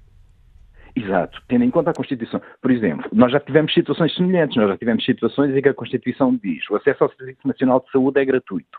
[0.94, 2.40] Exato, tendo em conta a Constituição.
[2.60, 6.38] Por exemplo, nós já tivemos situações semelhantes, nós já tivemos situações em que a Constituição
[6.42, 8.78] diz o acesso ao Serviço Nacional de Saúde é gratuito.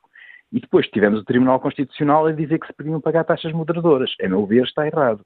[0.52, 4.12] E depois tivemos o Tribunal Constitucional a dizer que se podiam pagar taxas moderadoras.
[4.22, 5.26] A meu ver, está errado.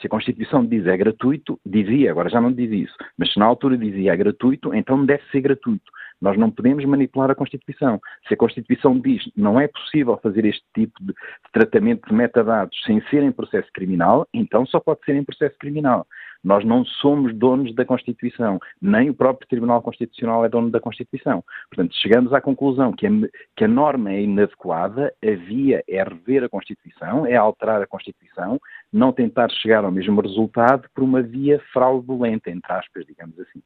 [0.00, 3.44] Se a Constituição diz é gratuito, dizia, agora já não diz isso, mas se na
[3.44, 5.90] altura dizia é gratuito, então deve ser gratuito.
[6.20, 8.00] Nós não podemos manipular a Constituição.
[8.26, 11.14] Se a Constituição diz não é possível fazer este tipo de
[11.52, 16.06] tratamento de metadados sem ser em processo criminal, então só pode ser em processo criminal.
[16.42, 21.42] Nós não somos donos da Constituição, nem o próprio Tribunal Constitucional é dono da Constituição.
[21.70, 23.10] Portanto, chegamos à conclusão que a,
[23.56, 28.60] que a norma é inadequada, a via é rever a Constituição, é alterar a Constituição,
[28.92, 33.62] não tentar chegar ao mesmo resultado por uma via fraudulenta, entre aspas, digamos assim.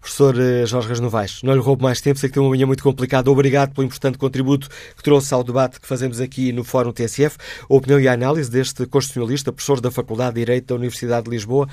[0.00, 2.66] Professor eh, Jorge Reis Novaes, não lhe roubo mais tempo, sei que tem uma manhã
[2.66, 3.30] muito complicada.
[3.30, 7.38] Obrigado pelo importante contributo que trouxe ao debate que fazemos aqui no Fórum TSF,
[7.70, 11.30] a opinião e a análise deste constitucionalista, professor da Faculdade de Direito da Universidade de
[11.30, 11.66] Lisboa.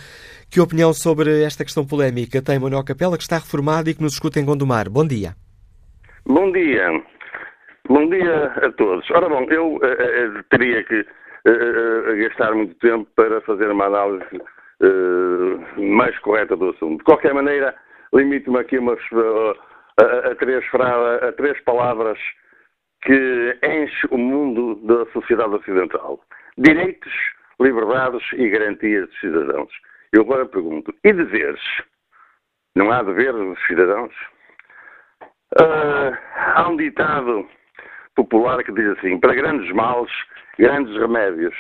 [0.49, 4.13] Que opinião sobre esta questão polémica tem Manuel Capela, que está reformado e que nos
[4.13, 4.89] escuta em Gondomar?
[4.89, 5.35] Bom dia.
[6.25, 7.01] Bom dia.
[7.87, 9.09] Bom dia a todos.
[9.09, 14.39] Ora bom, eu uh, teria que uh, gastar muito tempo para fazer uma análise
[15.77, 16.99] mais correta do assunto.
[16.99, 17.75] De qualquer maneira,
[18.13, 18.99] limito-me aqui umas,
[19.99, 22.19] a, a, três a três palavras
[23.03, 26.19] que enche o mundo da sociedade ocidental.
[26.57, 27.13] Direitos,
[27.59, 29.71] liberdades e garantias dos cidadãos.
[30.11, 31.61] Eu agora pergunto, e deveres?
[32.75, 34.13] Não há deveres dos cidadãos?
[35.59, 37.47] Uh, há um ditado
[38.15, 40.11] popular que diz assim: para grandes males,
[40.57, 41.55] grandes remédios.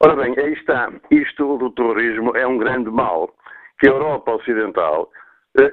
[0.00, 0.92] Ora bem, aí está.
[1.10, 3.32] Isto do terrorismo é um grande mal
[3.78, 5.10] que a Europa Ocidental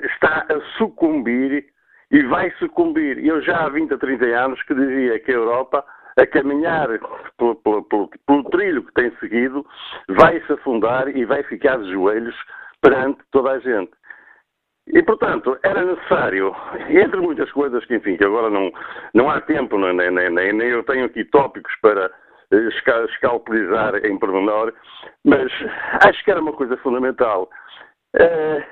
[0.05, 1.65] está a sucumbir
[2.11, 3.23] e vai sucumbir.
[3.25, 5.85] Eu já há 20 a 30 anos que dizia que a Europa,
[6.17, 6.87] a caminhar
[7.37, 9.65] pelo, pelo, pelo, pelo trilho que tem seguido,
[10.09, 12.35] vai se afundar e vai ficar de joelhos
[12.81, 13.91] perante toda a gente.
[14.87, 16.55] E, portanto, era necessário,
[16.89, 18.71] entre muitas coisas que, enfim, que agora não,
[19.15, 22.11] não há tempo, nem, nem, nem, nem eu tenho aqui tópicos para
[22.51, 22.69] eh,
[23.09, 24.71] escalpelizar em pormenor,
[25.23, 25.51] mas
[26.07, 27.49] acho que era uma coisa fundamental.
[28.15, 28.63] Uh,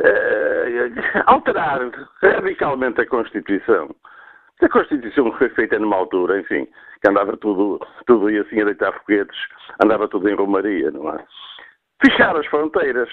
[0.00, 1.80] uh, alterar
[2.22, 3.94] radicalmente a Constituição.
[4.60, 6.68] A Constituição foi feita numa altura, enfim,
[7.00, 9.36] que andava tudo, tudo ia assim a deitar foguetes,
[9.82, 11.24] andava tudo em romaria, não é?
[12.04, 13.08] Fechar as fronteiras,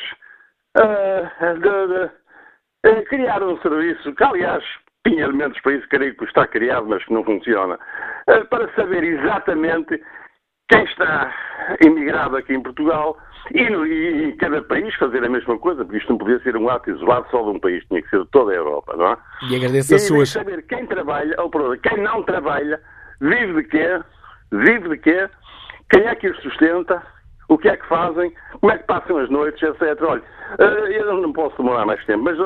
[0.78, 4.64] uh, de, de, criar um serviço que, aliás,
[5.08, 7.80] tinha elementos para isso, creio que está criado, mas que não funciona,
[8.50, 10.00] para saber exatamente
[10.70, 11.34] quem está
[11.84, 13.18] imigrado aqui em Portugal
[13.54, 16.56] e, no, e, em cada país fazer a mesma coisa, porque isto não podia ser
[16.56, 19.08] um ato isolado só de um país, tinha que ser de toda a Europa, não
[19.08, 19.18] é?
[19.50, 20.26] E agradeço a sua.
[20.26, 22.80] saber quem trabalha, ou quem não trabalha,
[23.20, 24.00] vive de quê,
[24.52, 25.30] vive de quê,
[25.90, 27.02] quem é que o sustenta,
[27.50, 28.32] o que é que fazem,
[28.62, 30.02] como é que passam as noites, etc.
[30.08, 30.24] Olha,
[30.60, 32.44] eh, eu não posso demorar mais tempo, mas se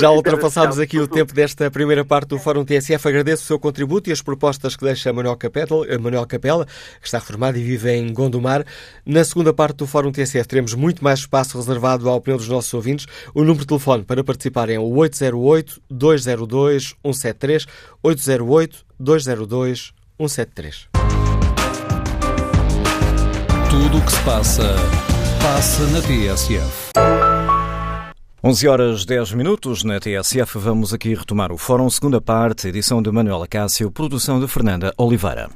[0.00, 3.06] Já ultrapassámos aqui o tempo desta primeira parte do Fórum TSF.
[3.06, 7.04] Agradeço o seu contributo e as propostas que deixa Manuel Capela, eh, Manuel Capela, que
[7.04, 8.64] está reformado e vive em Gondomar.
[9.04, 12.72] Na segunda parte do Fórum TSF teremos muito mais espaço reservado à opinião dos nossos
[12.72, 13.06] ouvintes.
[13.34, 17.66] O número de telefone para participar é o 808-202-173,
[18.02, 20.95] 808-202-173.
[23.70, 24.74] Tudo o que se passa,
[25.42, 26.92] passa na TSF.
[28.42, 30.58] 11 horas 10 minutos na TSF.
[30.58, 35.48] Vamos aqui retomar o Fórum, segunda parte, edição de Manuela Cássio, produção de Fernanda Oliveira.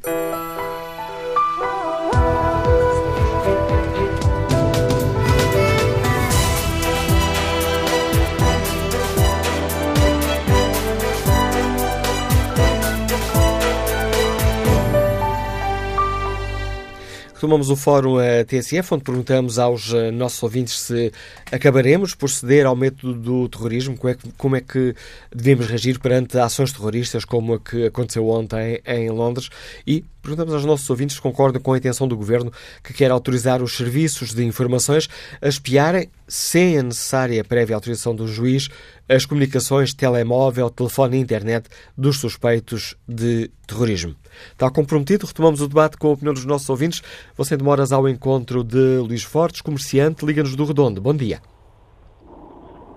[17.40, 18.16] Retomamos o fórum
[18.46, 21.10] TSF, onde perguntamos aos eh, nossos ouvintes se
[21.50, 24.94] acabaremos por ceder ao método do terrorismo, como é que, como é que
[25.34, 29.48] devemos reagir perante ações terroristas como a que aconteceu ontem em Londres.
[29.86, 32.52] E perguntamos aos nossos ouvintes se concordam com a intenção do Governo
[32.84, 35.08] que quer autorizar os serviços de informações
[35.40, 38.68] a espiarem, sem a necessária prévia autorização do juiz,
[39.10, 44.14] as comunicações telemóvel, telefone e internet dos suspeitos de terrorismo.
[44.52, 47.02] Está comprometido, retomamos o debate com a opinião dos nossos ouvintes.
[47.36, 51.00] Você demoras ao encontro de Luís Fortes, comerciante, Liga-nos do Redondo.
[51.00, 51.42] Bom dia.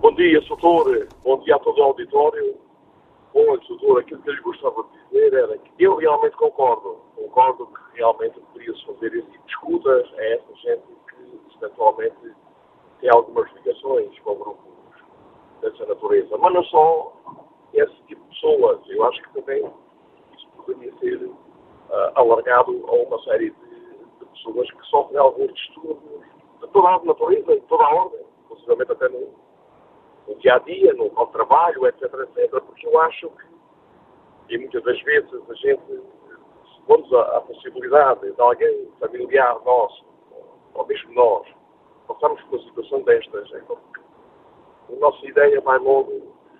[0.00, 1.08] Bom dia, Soutor.
[1.24, 2.54] Bom dia a todo o auditório.
[3.34, 6.96] Bom, Soutor, aquilo que eu lhe gostava de dizer era que eu realmente concordo.
[7.16, 12.36] Concordo que realmente poderia-se fazer esse tipo de escutas a essa gente que, eventualmente,
[13.00, 14.73] tem algumas ligações com grupos
[15.64, 16.36] dessa natureza.
[16.38, 17.12] Mas não só
[17.72, 18.80] esse tipo de pessoas.
[18.88, 19.72] Eu acho que também
[20.56, 21.34] poderia ser uh,
[22.14, 26.22] alargado a uma série de, de, pessoas que sofrem alguns distúrbios
[26.60, 29.28] de toda a natureza, de toda a ordem, possivelmente até no,
[30.28, 34.82] no dia a dia, no, no trabalho, etc, etc, porque eu acho que, e muitas
[34.84, 40.04] das vezes a gente, se a, a possibilidade de alguém familiar nosso,
[40.74, 41.46] ou mesmo nós,
[42.06, 43.78] passarmos por uma situação destas, então,
[44.90, 46.12] a nossa ideia vai logo,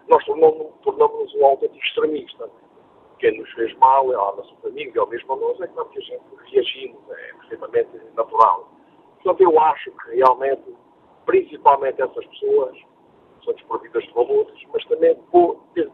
[0.09, 2.51] nós tornamos-nos um autêntico extremista
[3.25, 5.99] quem nos fez mal, é a nossa família, ou mesmo a nós, é claro que
[5.99, 8.69] a gente reagimos, é extremamente natural.
[9.23, 10.75] Portanto, eu acho que realmente,
[11.25, 12.77] principalmente essas pessoas,
[13.43, 15.17] são desprovidas de valores, mas também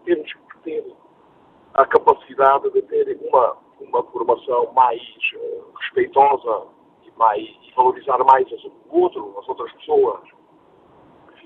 [0.05, 0.93] temos que ter
[1.75, 5.01] a capacidade de ter uma, uma formação mais
[5.37, 6.67] uh, respeitosa
[7.05, 10.21] e, mais, e valorizar mais o outro, as outras pessoas.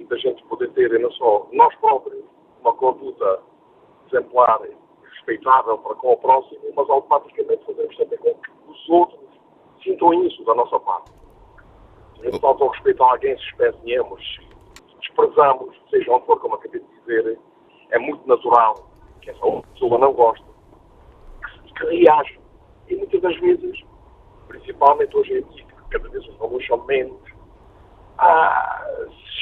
[0.02, 2.24] Da gente poder ter não só nós próprios
[2.60, 3.42] uma conduta
[4.08, 4.60] exemplar,
[5.02, 9.20] respeitável para com o próximo, mas automaticamente fazemos também com que os outros
[9.82, 11.12] sintam isso da nossa parte.
[12.20, 14.40] A gente falta respeito a alguém, se espezinhamos,
[14.88, 17.38] se desprezamos, seja onde for, como acabei de dizer,
[17.90, 18.74] é muito natural
[19.20, 20.44] que essa outra pessoa não goste,
[21.66, 22.38] que, que reaja.
[22.88, 23.78] E muitas das vezes,
[24.48, 27.33] principalmente hoje em dia, cada vez os valores são menos,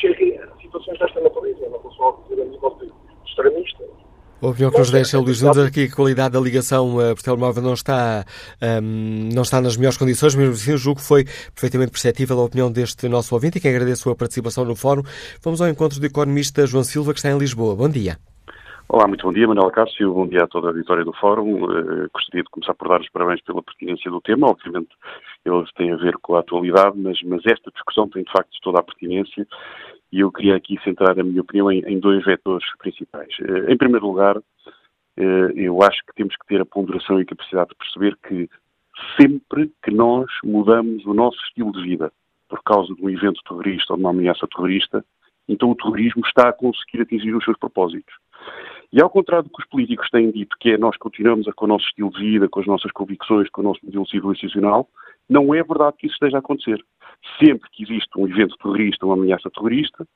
[0.01, 2.93] cheguem a situações desta natureza, não vou só dizer a nível de
[3.29, 3.89] extremistas.
[4.43, 7.63] A opinião que nos deixa Luís Nunes aqui a qualidade da ligação uh, por telemóvel
[7.63, 8.25] não está,
[8.61, 12.73] um, não está nas melhores condições, mesmo assim julgo que foi perfeitamente perceptível a opinião
[12.73, 15.03] deste nosso ouvinte e que agradeço a participação no fórum.
[15.45, 17.77] Vamos ao encontro do economista João Silva, que está em Lisboa.
[17.77, 18.17] Bom dia.
[18.89, 21.63] Olá, muito bom dia, Manuel Cássio, bom dia a toda a vitória do Fórum.
[21.63, 24.91] Uh, gostaria de começar por dar os parabéns pela pertinência do tema, obviamente
[25.45, 28.81] eles têm a ver com a atualidade, mas, mas esta discussão tem de facto toda
[28.81, 29.47] a pertinência
[30.13, 33.35] e eu queria aqui centrar a minha opinião em, em dois vetores principais.
[33.41, 37.27] Uh, em primeiro lugar, uh, eu acho que temos que ter a ponderação e a
[37.27, 38.49] capacidade de perceber que
[39.19, 42.13] sempre que nós mudamos o nosso estilo de vida
[42.49, 45.03] por causa de um evento terrorista ou de uma ameaça terrorista,
[45.49, 48.15] então o terrorismo está a conseguir atingir os seus propósitos.
[48.93, 51.69] E ao contrário do que os políticos têm dito, que é nós continuamos com o
[51.69, 54.87] nosso estilo de vida, com as nossas convicções, com o nosso modelo civilizacional,
[55.33, 56.85] não é verdade que isso esteja a acontecer.
[57.43, 60.07] Sempre que existe um evento terrorista, uma ameaça terrorista,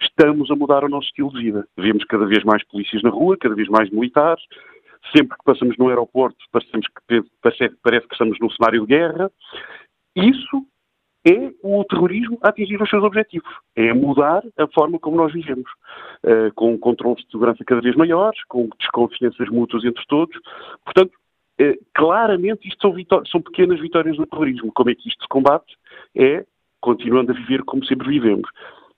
[0.00, 1.66] estamos a mudar o nosso estilo de vida.
[1.76, 4.42] Vemos cada vez mais polícias na rua, cada vez mais militares.
[5.16, 9.30] Sempre que passamos no aeroporto, que, parece, que estamos num cenário de guerra.
[10.16, 10.66] Isso
[11.26, 13.48] é o terrorismo a atingir os seus objetivos.
[13.76, 15.70] É mudar a forma como nós vivemos.
[16.24, 20.36] Uh, com controles de segurança cada vez maiores, com desconfianças mútuas entre todos.
[20.84, 21.12] Portanto,
[21.94, 24.72] claramente isto são, são, pequenas vitórias do terrorismo.
[24.72, 25.76] Como é que isto se combate?
[26.14, 26.44] É
[26.80, 28.48] continuando a viver como sempre vivemos.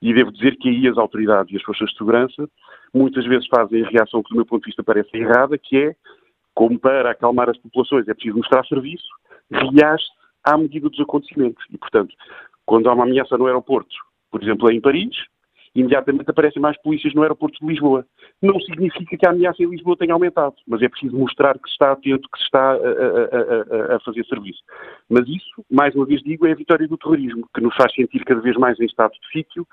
[0.02, 2.48] E devo dizer que aí as autoridades e as forças de segurança
[2.92, 5.94] muitas vezes fazem a reação que, do meu ponto de vista, parece errada, que é,
[6.54, 9.08] como para acalmar as populações é preciso mostrar serviço,
[9.50, 10.04] reage
[10.44, 11.64] à medida dos acontecimentos.
[11.70, 12.14] E, portanto,
[12.66, 13.94] quando há uma ameaça no aeroporto,
[14.30, 15.16] por exemplo, em Paris,
[15.74, 18.04] imediatamente aparecem mais polícias no aeroporto de Lisboa.
[18.42, 21.72] Não significa que a ameaça em Lisboa tenha aumentado, mas é preciso mostrar que se
[21.72, 24.60] está atento, que se está a, a, a, a, fazer serviço.
[25.08, 28.24] Mas isso, mais uma vez digo, é a vitória do terrorismo, que nos faz sentir
[28.24, 29.66] cada vez mais em estado de sítio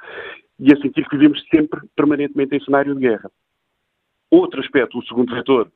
[0.59, 3.31] e a sentir que vivemos sempre permanentemente em cenário de guerra.
[4.29, 5.71] Outro aspecto, o segundo vetor,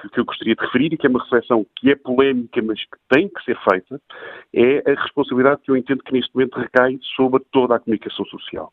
[0.00, 2.80] que, que, eu gostaria de referir e que é uma reflexão que é polémica, mas
[2.80, 4.00] que tem que ser feita,
[4.54, 8.72] é a responsabilidade que eu entendo que neste momento recai sobre toda a comunicação social.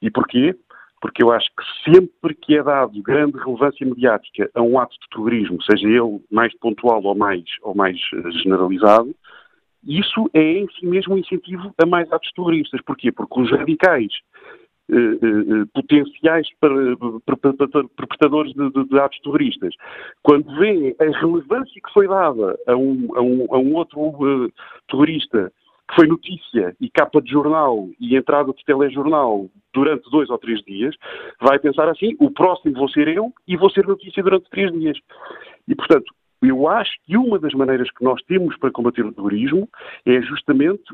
[0.00, 0.54] E porquê?
[1.00, 5.08] Porque eu acho que sempre que é dado grande relevância mediática a um ato de
[5.08, 7.98] terrorismo, seja ele mais pontual ou mais, ou mais
[8.42, 9.14] generalizado,
[9.84, 12.80] isso é em si mesmo um incentivo a mais atos terroristas.
[12.82, 13.10] Porquê?
[13.10, 14.69] Porque os radicais eh, eh,
[15.74, 16.46] potenciais
[17.96, 19.74] perpetradores de, de, de, atos terroristas,
[20.22, 24.52] quando vêem a relevância que foi dada a um, a um, a um outro uh,
[24.88, 25.52] terrorista
[25.88, 30.60] que foi notícia e capa de jornal e entrada de telejornal durante dois ou três
[30.62, 30.94] dias,
[31.40, 34.98] vai pensar assim: o próximo vou ser eu e vou ser notícia durante três dias.
[35.66, 36.12] E, portanto,
[36.42, 39.68] eu acho que uma das maneiras que nós temos para combater o terrorismo
[40.06, 40.84] é justamente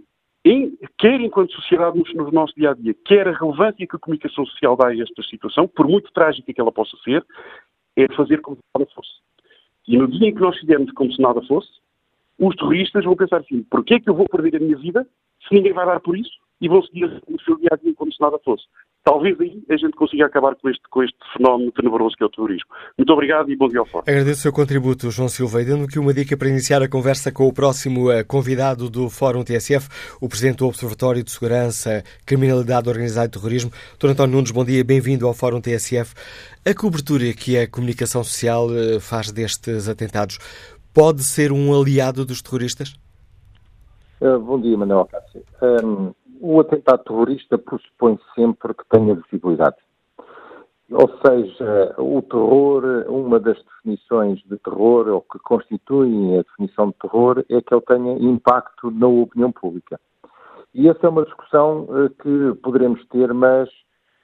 [0.48, 3.98] em, quer enquanto sociedade no, no, nosso dia a dia, quer a relevância que a
[3.98, 7.24] comunicação social dá a esta situação, por muito trágica que ela possa ser,
[7.96, 9.10] é fazer como se nada fosse.
[9.88, 11.70] E no dia em que nós fizermos como se nada fosse,
[12.38, 15.06] os terroristas vão pensar assim: porquê é que eu vou perder a minha vida
[15.48, 16.38] se ninguém vai dar por isso?
[16.60, 18.64] E vão seguir o seu dia a dia como se nada fosse.
[19.04, 22.28] Talvez aí a gente consiga acabar com este, com este fenómeno tenebroso que é o
[22.28, 22.68] terrorismo.
[22.98, 24.02] Muito obrigado e bom dia ao fórum.
[24.04, 25.62] Agradeço o seu contributo, João Silva.
[25.62, 29.08] E dando aqui uma dica para iniciar a conversa com o próximo uh, convidado do
[29.08, 29.88] Fórum TSF,
[30.20, 34.08] o Presidente do Observatório de Segurança, Criminalidade Organizada e Terrorismo, Dr.
[34.08, 36.12] António Nunes, bom dia, bem-vindo ao Fórum TSF.
[36.68, 40.38] A cobertura que a comunicação social uh, faz destes atentados
[40.92, 42.96] pode ser um aliado dos terroristas?
[44.20, 45.44] Uh, bom dia, Manuel Cássio.
[45.84, 49.76] Um o atentado terrorista pressupõe sempre que tenha visibilidade.
[50.90, 56.94] Ou seja, o terror, uma das definições de terror, ou que constituem a definição de
[56.94, 59.98] terror, é que ele tenha impacto na opinião pública.
[60.72, 63.68] E essa é uma discussão eh, que poderemos ter, mas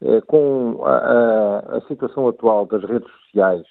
[0.02, 3.66] eh, com a, a, a situação atual das redes sociais,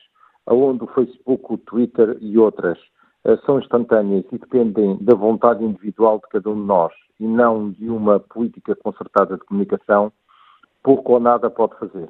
[0.47, 2.77] onde o Facebook, o Twitter e outras
[3.23, 6.91] eh, são instantâneas e dependem da vontade individual de cada um de nós
[7.22, 10.11] e não de uma política concertada de comunicação,
[10.82, 12.09] pouco ou nada pode fazer.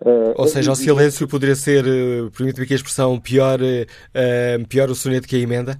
[0.00, 4.88] Uh, ou seja, o silêncio poderia ser, uh, permite-me aqui a expressão, pior, uh, pior
[4.88, 5.72] o soneto que a emenda?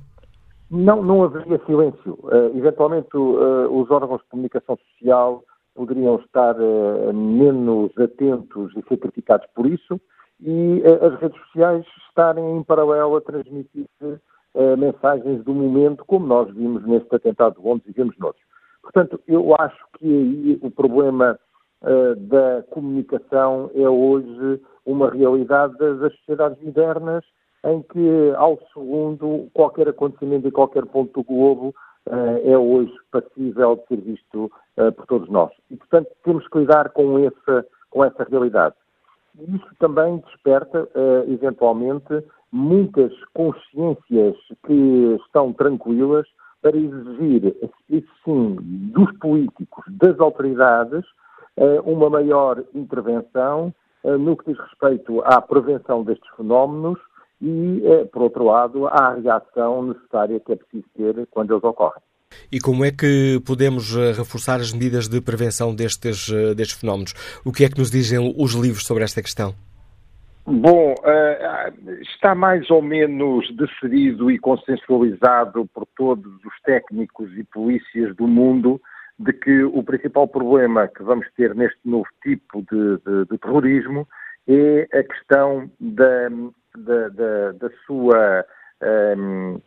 [0.68, 2.18] Não, não haveria silêncio.
[2.54, 5.42] Eventualmente, os órgãos de comunicação social
[5.74, 6.54] poderiam estar
[7.12, 10.00] menos atentos e ser criticados por isso,
[10.40, 13.84] e as redes sociais estarem em paralelo a transmitir
[14.54, 18.44] uh, mensagens do momento, como nós vimos neste atentado de Londres e vimos noutros.
[18.82, 21.38] Portanto, eu acho que aí o problema
[22.28, 27.24] da comunicação é hoje uma realidade das sociedades modernas
[27.64, 31.74] em que, ao segundo, qualquer acontecimento em qualquer ponto do globo
[32.44, 34.52] é hoje passível de ser visto
[34.96, 35.50] por todos nós.
[35.70, 38.74] E, portanto, temos que lidar com essa, com essa realidade.
[39.38, 40.86] E isso também desperta,
[41.28, 42.22] eventualmente,
[42.52, 44.36] muitas consciências
[44.66, 46.26] que estão tranquilas
[46.62, 47.54] para exigir,
[48.24, 48.56] sim,
[48.92, 51.04] dos políticos, das autoridades,
[51.84, 53.72] uma maior intervenção
[54.04, 56.98] no que diz respeito à prevenção destes fenómenos
[57.40, 62.02] e, eh, por outro lado, à reação necessária que é preciso ter quando eles ocorrem.
[62.52, 67.14] E como é que podemos eh, reforçar as medidas de prevenção destes, eh, destes fenómenos?
[67.44, 69.54] O que é que nos dizem os livros sobre esta questão?
[70.52, 70.94] Bom,
[72.02, 78.80] está mais ou menos decidido e consensualizado por todos os técnicos e polícias do mundo
[79.16, 84.08] de que o principal problema que vamos ter neste novo tipo de, de, de terrorismo
[84.48, 86.28] é a questão da,
[86.76, 88.44] da, da, da sua,
[89.16, 89.60] um,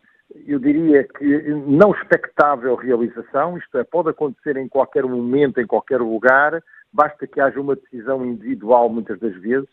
[0.46, 6.02] eu diria que não expectável realização, isto é, pode acontecer em qualquer momento, em qualquer
[6.02, 6.62] lugar,
[6.92, 9.70] basta que haja uma decisão individual muitas das vezes,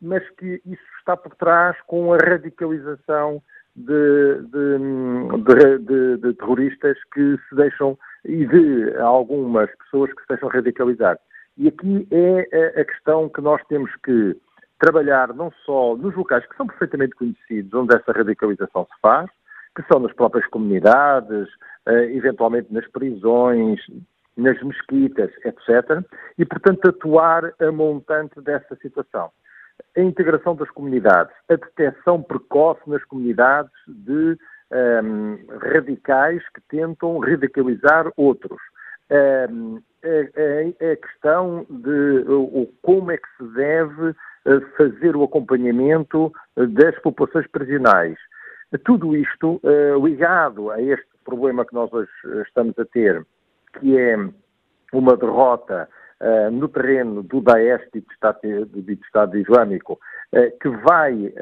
[0.00, 3.42] mas que isso está por trás com a radicalização
[3.74, 10.48] de, de, de, de, terroristas que se deixam e de algumas pessoas que se deixam
[10.48, 11.18] radicalizar.
[11.56, 14.36] E aqui é a questão que nós temos que
[14.78, 19.28] trabalhar não só nos locais que são perfeitamente conhecidos, onde essa radicalização se faz,
[19.74, 21.48] que são nas próprias comunidades,
[21.86, 23.80] eh, eventualmente nas prisões,
[24.38, 26.02] nas mesquitas, etc.
[26.38, 29.30] E, portanto, atuar a montante dessa situação.
[29.96, 34.36] A integração das comunidades, a detecção precoce nas comunidades de um,
[34.70, 38.58] ehm, radicais que tentam radicalizar outros.
[39.10, 44.14] Um, ehm, a, a, a, questão de o, como é que se deve
[44.76, 48.16] fazer o acompanhamento eh, das populações prisionais.
[48.84, 53.26] Tudo isto eh, ligado a este problema que nós hoje eh, estamos a ter,
[53.74, 54.16] que é
[54.92, 55.88] uma derrota
[56.50, 60.00] no terreno do Daesh, dito Estado, dito Estado Islâmico,
[60.60, 61.32] que vai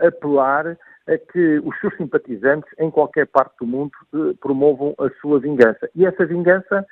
[0.00, 3.92] apelar a que os seus simpatizantes em qualquer parte do mundo
[4.40, 5.88] promovam a sua vingança.
[5.94, 6.84] E essa vingança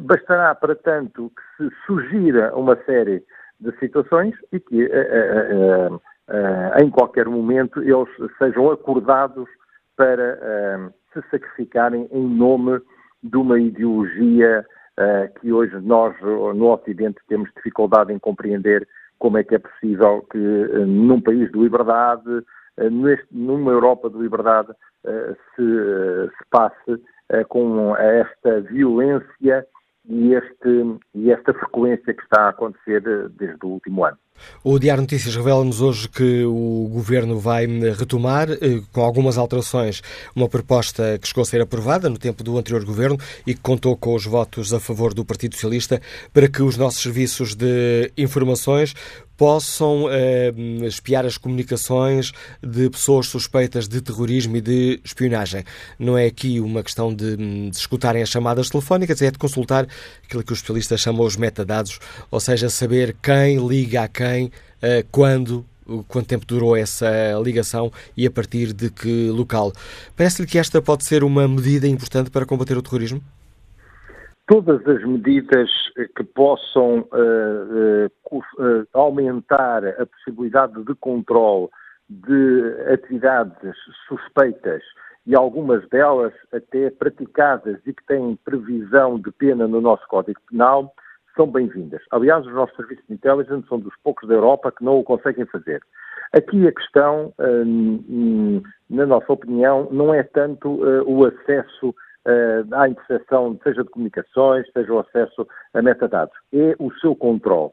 [0.00, 3.24] bastará para tanto que se sugira uma série
[3.60, 8.08] de situações e que uh, uh, uh, em qualquer momento eles
[8.38, 9.48] sejam acordados
[9.96, 12.80] para se sacrificarem em nome
[13.30, 14.64] de uma ideologia
[15.40, 20.38] que hoje nós no Ocidente temos dificuldade em compreender como é que é possível que
[20.38, 22.42] num país de liberdade,
[22.78, 24.72] neste, numa Europa de liberdade,
[25.04, 27.02] se, se passe
[27.48, 29.66] com esta violência
[30.08, 34.18] e, este, e esta frequência que está a acontecer eh, desde o último ano.
[34.62, 40.02] O Diário Notícias revela-nos hoje que o Governo vai retomar, eh, com algumas alterações,
[40.34, 43.96] uma proposta que chegou a ser aprovada no tempo do anterior Governo e que contou
[43.96, 46.00] com os votos a favor do Partido Socialista
[46.32, 48.94] para que os nossos serviços de informações
[49.36, 50.52] possam eh,
[50.84, 52.32] espiar as comunicações
[52.62, 55.64] de pessoas suspeitas de terrorismo e de espionagem.
[55.98, 59.86] Não é aqui uma questão de, de escutarem as chamadas telefónicas, é de consultar
[60.24, 61.98] aquilo que os especialistas chamam os metadados,
[62.30, 65.64] ou seja, saber quem liga a quem, eh, quando,
[66.08, 67.08] quanto tempo durou essa
[67.42, 69.72] ligação e a partir de que local.
[70.16, 73.22] Parece-lhe que esta pode ser uma medida importante para combater o terrorismo?
[74.46, 75.70] Todas as medidas
[76.16, 81.68] que possam uh, uh, aumentar a possibilidade de controle
[82.08, 83.76] de atividades
[84.06, 84.82] suspeitas
[85.26, 90.94] e algumas delas até praticadas e que têm previsão de pena no nosso Código Penal,
[91.36, 92.00] são bem-vindas.
[92.12, 95.44] Aliás, os nossos serviços de intelligence são dos poucos da Europa que não o conseguem
[95.46, 95.82] fazer.
[96.32, 97.32] Aqui a questão,
[98.88, 101.94] na nossa opinião, não é tanto o acesso
[102.26, 106.34] uh, à interseção, seja de comunicações, seja o acesso a metadados.
[106.52, 107.72] É o seu controle.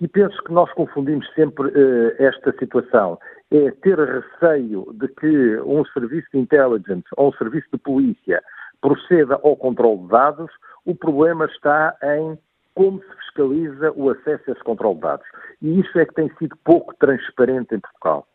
[0.00, 3.18] E penso que nós confundimos sempre uh, esta situação.
[3.50, 8.42] É ter receio de que um serviço de intelligence ou um serviço de polícia
[8.80, 10.50] proceda ao controle de dados.
[10.84, 12.38] O problema está em
[12.74, 15.26] como se fiscaliza o acesso a esse controle de dados.
[15.62, 18.26] E isso é que tem sido pouco transparente em Portugal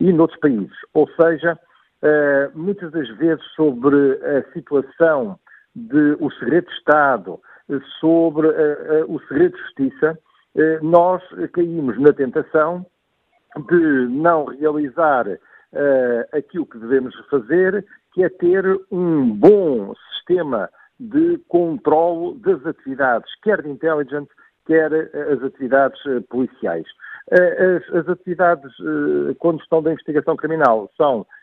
[0.00, 0.76] e noutros países.
[0.94, 1.58] Ou seja,
[2.02, 5.38] uh, muitas das vezes sobre a situação
[5.74, 7.40] de o segredo de Estado,
[8.00, 8.48] sobre
[9.06, 10.18] o segredo de justiça,
[10.82, 11.22] nós
[11.52, 12.84] caímos na tentação
[13.68, 15.26] de não realizar
[16.32, 20.68] aquilo que devemos fazer, que é ter um bom sistema
[20.98, 24.30] de controle das atividades, quer de intelligence,
[24.66, 26.86] quer as atividades policiais.
[27.30, 28.72] As, as atividades,
[29.38, 31.37] quando estão da investigação criminal, são Uh,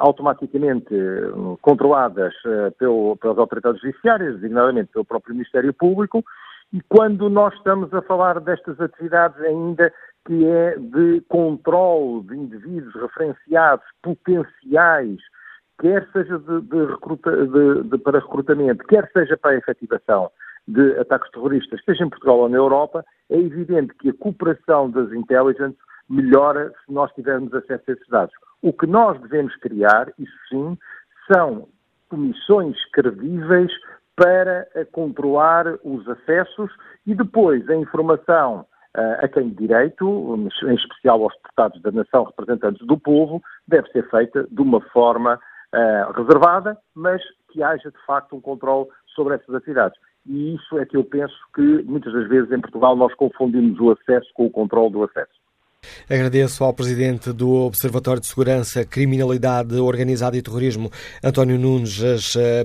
[0.00, 6.24] automaticamente uh, controladas uh, pelo, pelas autoridades judiciárias, designadamente pelo próprio Ministério Público,
[6.72, 9.92] e quando nós estamos a falar destas atividades ainda
[10.24, 15.18] que é de controle de indivíduos referenciados potenciais,
[15.80, 20.30] quer seja de, de recruta, de, para recrutamento, quer seja para a efetivação
[20.68, 25.10] de ataques terroristas, seja em Portugal ou na Europa, é evidente que a cooperação das
[25.12, 25.76] intelligence
[26.08, 28.34] melhora se nós tivermos acesso a esses dados.
[28.62, 30.78] O que nós devemos criar, isso sim,
[31.32, 31.68] são
[32.08, 33.72] comissões credíveis
[34.16, 36.70] para eh, controlar os acessos
[37.06, 42.24] e depois a informação uh, a quem de direito, em especial aos deputados da nação,
[42.24, 45.34] representantes do povo, deve ser feita de uma forma
[45.74, 49.98] uh, reservada, mas que haja de facto um controle sobre essas atividades.
[50.26, 53.90] E isso é que eu penso que muitas das vezes em Portugal nós confundimos o
[53.90, 55.39] acesso com o controle do acesso.
[56.10, 60.90] Agradeço ao Presidente do Observatório de Segurança, Criminalidade Organizada e Terrorismo,
[61.22, 62.02] António Nunes,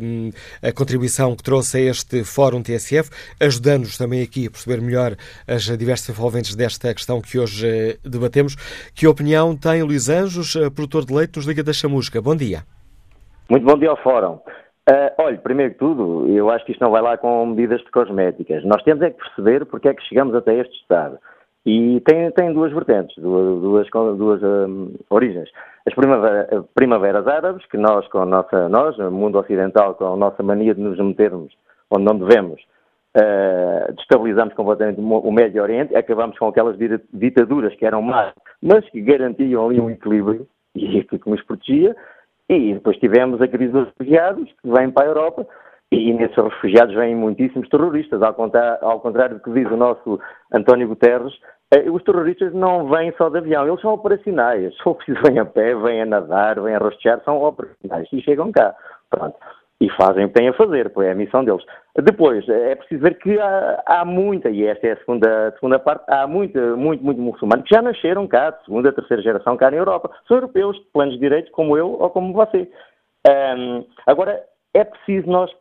[0.01, 0.31] hum,
[0.63, 5.11] a contribuição que trouxe a este Fórum TSF, ajudando-nos também aqui a perceber melhor
[5.47, 8.55] as diversas envolventes desta questão que hoje eh, debatemos.
[8.95, 12.19] Que opinião tem Luís Anjos, eh, produtor de leite nos Liga da Chamusca?
[12.19, 12.63] Bom dia.
[13.47, 14.39] Muito bom dia ao Fórum.
[14.89, 17.91] Uh, olha, primeiro que tudo, eu acho que isto não vai lá com medidas de
[17.91, 18.63] cosméticas.
[18.65, 21.19] Nós temos é que perceber porque é que chegamos até este estado.
[21.65, 25.49] E tem, tem duas vertentes, duas, duas, duas um, origens.
[25.87, 30.43] As primavera, primaveras árabes, que nós, com nossa, nós, o mundo ocidental, com a nossa
[30.43, 31.51] mania de nos metermos
[31.89, 32.61] onde não devemos,
[33.17, 36.77] uh, destabilizamos completamente o Médio Oriente, acabamos com aquelas
[37.13, 41.95] ditaduras que eram más, mas que garantiam ali um equilíbrio e que nos protegia,
[42.49, 45.47] e depois tivemos a crise dos refugiados, que vem para a Europa,
[45.91, 50.19] e nesses refugiados vêm muitíssimos terroristas, ao contrário, ao contrário do que diz o nosso
[50.51, 51.54] António Guterres, eh,
[51.89, 54.75] os terroristas não vêm só de avião, eles são operacionais.
[54.75, 58.21] Se for preciso, vêm a pé, vêm a nadar, vêm a rostear, são operacionais e
[58.21, 58.75] chegam cá.
[59.09, 59.35] Pronto.
[59.81, 61.63] E fazem o que têm a fazer, pois é a missão deles.
[62.01, 66.05] Depois, é preciso ver que há, há muita, e esta é a segunda, segunda parte,
[66.07, 69.77] há muita, muito, muito muçulmanos que já nasceram cá, de segunda, terceira geração cá na
[69.77, 70.11] Europa.
[70.27, 72.69] São europeus, de planos de direitos, como eu ou como você.
[73.27, 74.41] Um, agora,
[74.73, 75.51] é preciso nós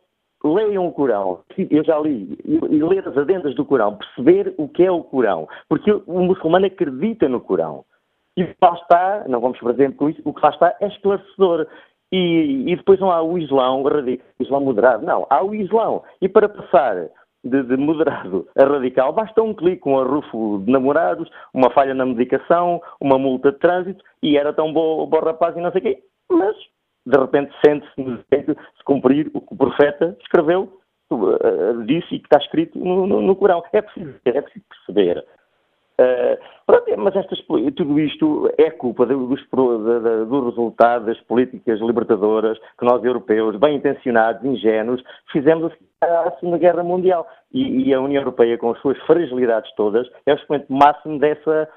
[0.45, 1.39] leiam o Corão.
[1.57, 2.37] Eu já li.
[2.45, 5.47] E ler as adendas do Corão, perceber o que é o Corão.
[5.67, 7.83] Porque o muçulmano acredita no Corão.
[8.37, 10.75] E o que lá está, não vamos por exemplo com isso, o que lá está
[10.79, 11.67] é esclarecedor.
[12.11, 15.05] E, e depois não há o Islão radical, o Islão moderado.
[15.05, 16.03] Não, há o Islão.
[16.21, 17.09] E para passar
[17.43, 22.05] de, de, moderado a radical, basta um clique, um arrufo de namorados, uma falha na
[22.05, 25.83] medicação, uma multa de trânsito, e era tão bom, bom rapaz e não sei o
[25.83, 26.03] quê.
[26.29, 26.55] Mas
[27.05, 30.79] de repente sente-se no direito de cumprir o que o profeta escreveu,
[31.11, 33.63] uh, disse e que está escrito no, no, no Corão.
[33.71, 35.25] É preciso, é preciso perceber.
[35.97, 37.39] Uh, pronto, mas estas,
[37.75, 43.77] tudo isto é culpa dos, do, do resultado das políticas libertadoras que nós, europeus, bem
[43.77, 45.01] intencionados, ingênuos,
[45.31, 47.25] fizemos a Segunda Guerra Mundial.
[47.53, 51.69] E, e, a União Europeia, com as suas fragilidades todas, é o expoente máximo dessa,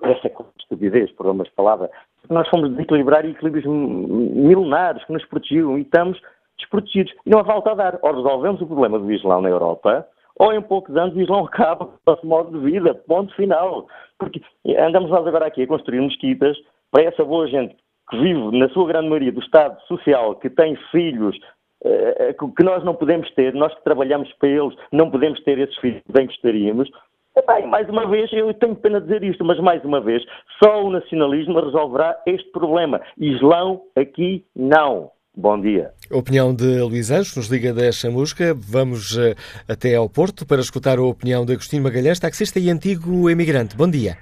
[0.00, 1.90] dessa estupidez, por umas palavras,
[2.30, 6.20] nós fomos desequilibrar equilíbrios milenares que nos protegiam e estamos
[6.58, 7.12] desprotegidos.
[7.24, 7.98] E não há volta a dar.
[8.02, 11.86] Ou resolvemos o problema do Islão na Europa, ou em poucos anos o Islão acaba
[11.86, 12.94] com o nosso modo de vida.
[12.94, 13.86] Ponto final.
[14.18, 14.40] Porque
[14.78, 16.56] andamos nós agora aqui a construir mesquitas
[16.90, 17.76] para essa boa gente
[18.10, 21.38] que vive, na sua grande maioria, do Estado social, que tem filhos
[21.84, 25.76] eh, que nós não podemos ter, nós que trabalhamos para eles, não podemos ter esses
[25.76, 26.90] filhos bem gostaríamos,
[27.38, 30.24] Epá, mais uma vez, eu tenho pena de dizer isto, mas mais uma vez,
[30.60, 33.00] só o nacionalismo resolverá este problema.
[33.16, 35.12] Islão aqui não.
[35.36, 35.92] Bom dia.
[36.10, 38.52] opinião de Luís Anjos, nos liga da Chamusca.
[38.56, 39.36] Vamos uh,
[39.68, 43.76] até ao Porto para escutar a opinião de Agostinho Magalhães, taxista e antigo emigrante.
[43.76, 44.16] Bom dia.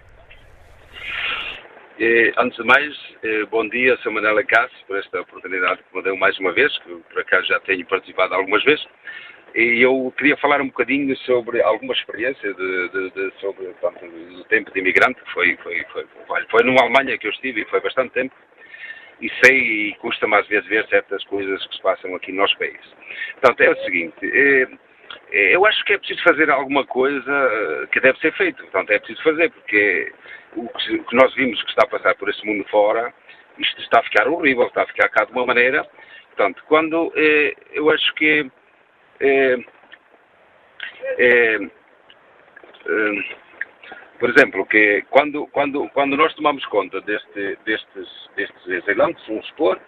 [1.99, 4.11] Eh, antes de mais, eh, bom dia, Sr.
[4.11, 7.59] Manela Cássio, por esta oportunidade que me deu mais uma vez, que por acaso já
[7.61, 8.85] tenho participado algumas vezes.
[9.57, 14.45] E eu queria falar um bocadinho sobre alguma experiência de, de, de sobre portanto, o
[14.45, 17.65] tempo de imigrante, que foi, foi, foi, foi, foi numa Alemanha que eu estive e
[17.65, 18.35] foi bastante tempo,
[19.19, 22.59] e sei e custa-me às vezes ver certas coisas que se passam aqui no nosso
[22.59, 22.79] país.
[23.41, 24.69] Portanto, é o seguinte, é,
[25.33, 28.91] é, eu acho que é preciso fazer alguma coisa eh, que deve ser feito, portanto,
[28.91, 30.13] é preciso fazer, porque
[30.55, 33.11] o que, o que nós vimos que está a passar por esse mundo fora,
[33.59, 35.83] isto está a ficar horrível, está a ficar cá de uma maneira,
[36.27, 38.51] portanto, quando é, eu acho que
[39.21, 39.57] é,
[41.19, 41.59] é,
[44.19, 49.79] por exemplo, que quando, quando, quando nós tomamos conta deste, destes, destes exilantes, vamos supor,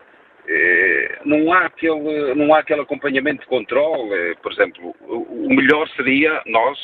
[0.47, 4.35] eh, não, há aquele, não há aquele acompanhamento de controle.
[4.37, 6.79] Por exemplo, o melhor seria nós,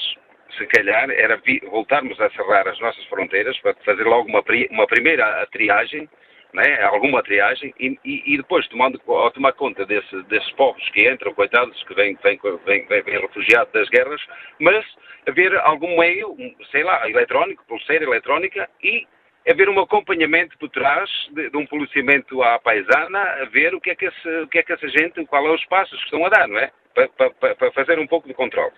[0.57, 1.41] se calhar, era
[1.71, 6.09] voltarmos a cerrar as nossas fronteiras para fazer logo uma, uma primeira triagem
[6.55, 11.11] né, alguma triagem, e, e, e, depois, tomando, ao tomar conta desse, desses povos que
[11.11, 12.17] entram, coitados, que vêm,
[13.21, 14.21] refugiados das guerras,
[14.61, 14.87] mas
[15.27, 16.37] haver algum meio,
[16.71, 19.05] sei lá, eletrónico, pulseira eletrónica, e
[19.49, 23.91] haver um acompanhamento por trás de, de, um policiamento à paisana, a ver o que,
[23.91, 26.25] é que esse, o que é que essa gente, qual é os passos que estão
[26.25, 26.71] a dar, não é?
[26.95, 28.73] Para, para, para fazer um pouco de controle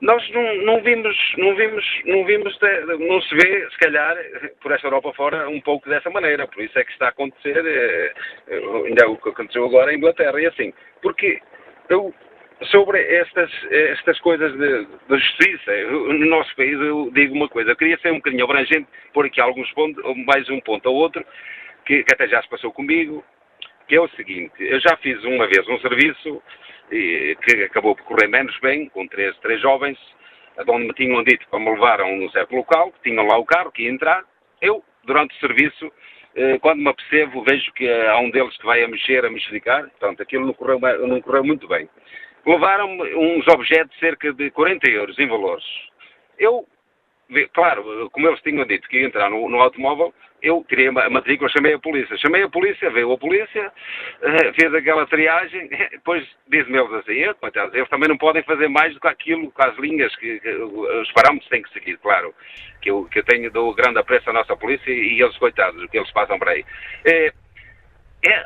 [0.00, 2.58] nós não, não, vimos, não vimos, não vimos,
[3.00, 4.16] não se vê, se calhar,
[4.60, 6.46] por esta Europa fora, um pouco dessa maneira.
[6.46, 8.12] Por isso é que está a acontecer, eh,
[8.46, 10.72] eh, ainda é o que aconteceu agora em Inglaterra, e assim.
[11.02, 11.40] Porque
[11.88, 12.14] eu,
[12.70, 17.72] sobre estas, estas coisas de, de justiça, eu, no nosso país, eu digo uma coisa,
[17.72, 21.24] eu queria ser um bocadinho abrangente, pôr aqui alguns pontos, mais um ponto ou outro,
[21.84, 23.24] que, que até já se passou comigo,
[23.88, 26.42] que é o seguinte, eu já fiz uma vez um serviço
[26.88, 29.98] que acabou por correr menos bem, com três, três jovens,
[30.66, 33.44] onde me tinham dito para me levar a um certo local, que tinham lá o
[33.44, 34.24] carro, que ia entrar.
[34.60, 35.92] Eu, durante o serviço,
[36.34, 39.88] eh, quando me apercebo, vejo que há um deles que vai a mexer, a mexericar,
[39.90, 41.88] portanto, aquilo não correu, não correu muito bem.
[42.46, 45.64] Levaram-me uns objetos de cerca de 40 euros em valores.
[46.38, 46.66] Eu
[47.52, 51.50] claro, como eles tinham dito que ia entrar no, no automóvel, eu tirei a matrícula,
[51.50, 52.16] chamei a polícia.
[52.16, 53.72] Chamei a polícia, veio a polícia,
[54.22, 58.94] uh, fez aquela triagem, depois diz-me eles assim, coitados, eles também não podem fazer mais
[58.94, 62.34] do que aquilo, com as linhas que, que os parâmetros têm que seguir, claro.
[62.80, 65.88] Que eu, que eu tenho, dou grande apreço à nossa polícia e eles, coitados, o
[65.88, 66.60] que eles passam por aí.
[66.60, 67.47] Uh,
[68.24, 68.44] é,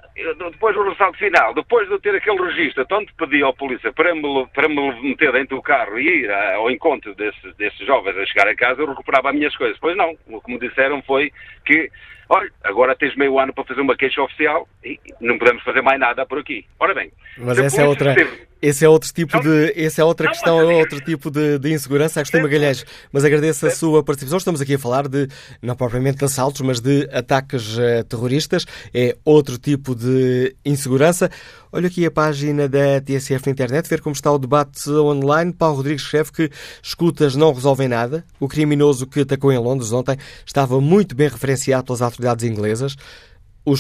[0.51, 4.15] depois do resultado final, depois de eu ter aquele registro, tanto pedi à polícia para
[4.15, 8.27] me, para me meter dentro do carro e ir ao encontro desses, desses jovens a
[8.27, 9.79] chegar a casa, eu recuperava as minhas coisas.
[9.79, 11.33] Pois não, o que me disseram foi
[11.65, 11.91] que,
[12.33, 16.01] olha, agora tens meio ano para fazer uma queixa oficial e não podemos fazer mais
[16.01, 16.65] nada por aqui.
[16.81, 17.13] Ora bem.
[17.37, 18.15] Mas essa é outra.
[18.63, 19.73] Esse é outro tipo de.
[19.75, 22.21] Esse é outra questão, é outro tipo de, de insegurança.
[22.21, 24.39] Agostei Magalhães, mas agradeço a sua participação.
[24.39, 25.27] Estamos aqui a falar de,
[25.61, 28.65] não propriamente de assaltos, mas de ataques uh, terroristas.
[28.95, 31.29] É outro tipo de insegurança.
[31.73, 35.53] Olha aqui a página da TSF na internet, ver como está o debate online.
[35.53, 36.51] Paulo Rodrigues escreve que
[36.83, 38.25] escutas não resolvem nada.
[38.39, 40.17] O criminoso que atacou em Londres ontem
[40.47, 42.97] estava muito bem referenciado pelas autoridades inglesas.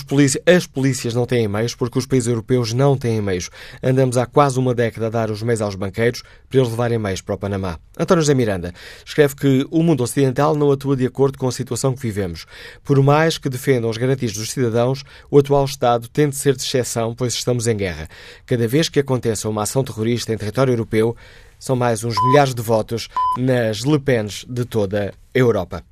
[0.06, 3.50] Polícia, as polícias não têm meios porque os países europeus não têm meios.
[3.82, 7.20] Andamos há quase uma década a dar os meios aos banqueiros para eles levarem meios
[7.20, 7.80] para o Panamá.
[7.98, 8.72] António José Miranda
[9.04, 12.46] escreve que o mundo ocidental não atua de acordo com a situação que vivemos.
[12.84, 16.62] Por mais que defendam as garantias dos cidadãos, o atual Estado tem de ser de
[16.62, 18.08] exceção, pois estamos em guerra.
[18.46, 21.16] Cada vez que aconteça uma ação terrorista em território europeu,
[21.58, 25.84] são mais uns milhares de votos nas Le Pens de toda a Europa.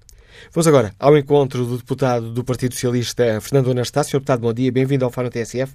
[0.52, 4.18] Vamos agora ao encontro do deputado do Partido Socialista, Fernando Anastácio.
[4.18, 5.74] Deputado, bom dia, bem-vindo ao Fórum TSF.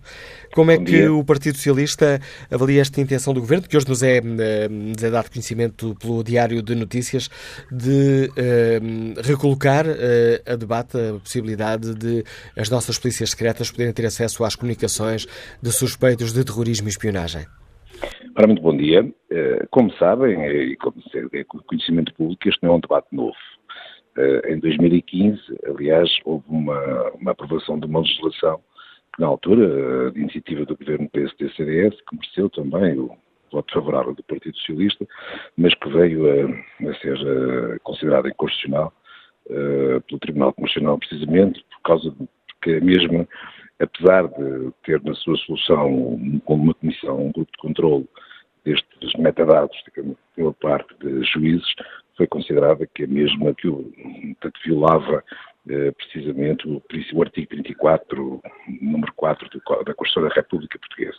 [0.54, 2.20] Como é que o Partido Socialista
[2.52, 6.24] avalia esta intenção do Governo, que hoje nos é, eh, nos é dado conhecimento pelo
[6.24, 7.30] Diário de Notícias,
[7.72, 12.24] de uh, recolocar uh, a debate a possibilidade de
[12.58, 15.26] as nossas polícias secretas poderem ter acesso às comunicações
[15.62, 17.46] de suspeitos de terrorismo e espionagem?
[18.36, 19.10] Ora, muito bom dia.
[19.72, 20.96] Como sabem, e como
[21.34, 23.36] é conhecimento público, este não é um debate novo.
[24.18, 28.62] Eh, em 2015, aliás, houve uma, uma aprovação de uma legislação
[29.14, 33.18] que, na altura, eh, de iniciativa do governo PSD-CDS, que mereceu também o
[33.52, 35.06] voto favorável do Partido Socialista,
[35.58, 38.94] mas que veio a, a ser eh, considerada inconstitucional
[39.48, 42.28] pelo Tribunal Constitucional, precisamente por causa de
[42.64, 43.28] que a mesma,
[43.80, 48.10] apesar de ter na sua solução como uma comissão, um grupo de controle
[48.66, 49.78] destes metadados,
[50.36, 51.76] pela parte de juízes,
[52.18, 53.92] foi considerada que a mesma que o,
[54.40, 55.24] portanto, violava
[55.68, 56.82] eh, precisamente o,
[57.14, 58.42] o, artigo 34,
[58.82, 61.18] número 4 do, da Constituição da República Portuguesa.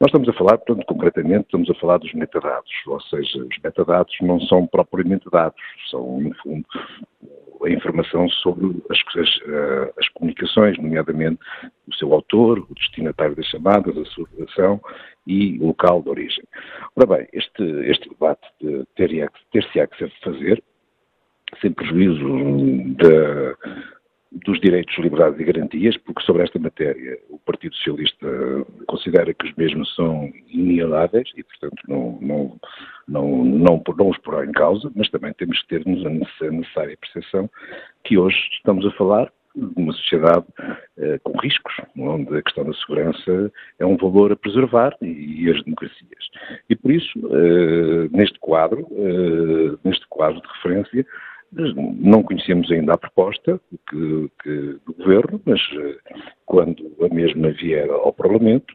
[0.00, 4.14] Nós estamos a falar, portanto, concretamente, estamos a falar dos metadados, ou seja, os metadados
[4.20, 5.60] não são propriamente dados,
[5.90, 6.64] são, no fundo,
[7.64, 11.38] a informação sobre as, as, eh, as, comunicações, nomeadamente
[11.86, 14.80] o seu autor, o destinatário das chamadas, a sua redação
[15.26, 16.44] e o local de origem.
[16.96, 20.62] Ora bem, este, este debate de ter-se-á que fazer,
[21.60, 22.26] sem prejuízo
[22.96, 23.56] da,
[24.44, 28.26] dos direitos, liberdades e garantias, porque sobre esta matéria o Partido Socialista
[28.86, 32.60] considera que os mesmos são inalienáveis e, portanto, não, não,
[33.06, 37.48] não, não, não os porá em causa, mas também temos que ter-nos a necessária percepção
[38.02, 40.44] que hoje estamos a falar de uma sociedade
[40.98, 45.50] uh, com riscos, onde a questão da segurança é um valor a preservar e, e
[45.50, 46.28] as democracias.
[46.68, 51.06] E por isso, uh, neste quadro, uh, neste quadro de referência,
[51.54, 55.60] não conhecemos ainda a proposta que, que, do Governo, mas
[56.46, 58.74] quando a mesma vier ao Parlamento,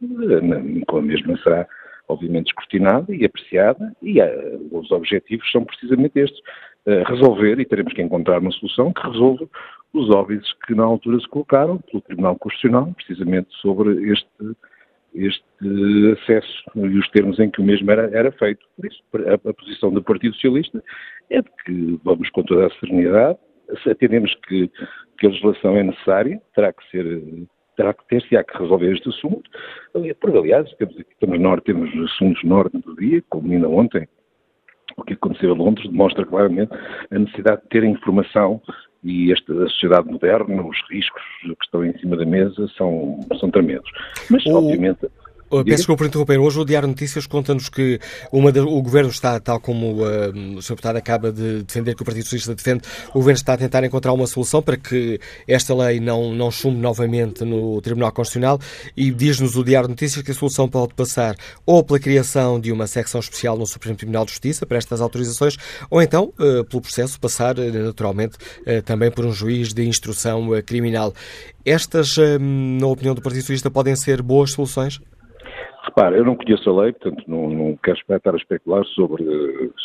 [0.88, 1.68] com a mesma será
[2.08, 6.42] obviamente escrutinada e apreciada, e uh, os objetivos são precisamente estes,
[7.06, 9.48] resolver, e teremos que encontrar uma solução que resolva
[9.94, 14.28] os óbices que na altura se colocaram pelo Tribunal Constitucional, precisamente sobre este,
[15.14, 15.44] este
[16.14, 18.66] acesso e os termos em que o mesmo era, era feito.
[18.76, 20.84] Por isso, a, a posição do Partido Socialista
[21.30, 23.38] é de que vamos com toda a serenidade,
[23.90, 24.70] atendemos que,
[25.18, 27.22] que a legislação é necessária, terá que ser
[27.76, 29.50] terá que ter-se há que resolver este assunto.
[29.94, 34.06] Porque, aliás, temos aqui temos, norte, temos assuntos na ordem do dia, como ainda ontem,
[34.98, 36.74] o que aconteceu a Londres demonstra claramente
[37.10, 38.62] a necessidade de ter informação
[39.04, 43.50] e esta a sociedade moderna, os riscos que estão em cima da mesa são, são
[43.50, 43.90] tremendos.
[44.30, 44.56] Mas, o...
[44.56, 45.08] obviamente,
[45.50, 46.40] peço desculpa por interromper.
[46.40, 48.00] Hoje o Diário Notícias conta-nos que
[48.32, 50.70] uma de, o Governo está, tal como uh, o Sr.
[50.70, 54.14] Deputado acaba de defender, que o Partido Socialista defende, o Governo está a tentar encontrar
[54.14, 58.60] uma solução para que esta lei não, não chumbe novamente no Tribunal Constitucional
[58.96, 61.36] e diz-nos o Diário Notícias que a solução pode passar
[61.66, 65.58] ou pela criação de uma secção especial no Supremo Tribunal de Justiça para estas autorizações
[65.90, 70.50] ou então, uh, pelo processo, passar uh, naturalmente uh, também por um juiz de instrução
[70.66, 71.14] criminal.
[71.66, 72.16] Estas,
[72.80, 75.00] na opinião do Partido Socialista, podem ser boas soluções?
[75.90, 79.26] Repare, eu não conheço a lei, portanto não, não quero estar a especular sobre,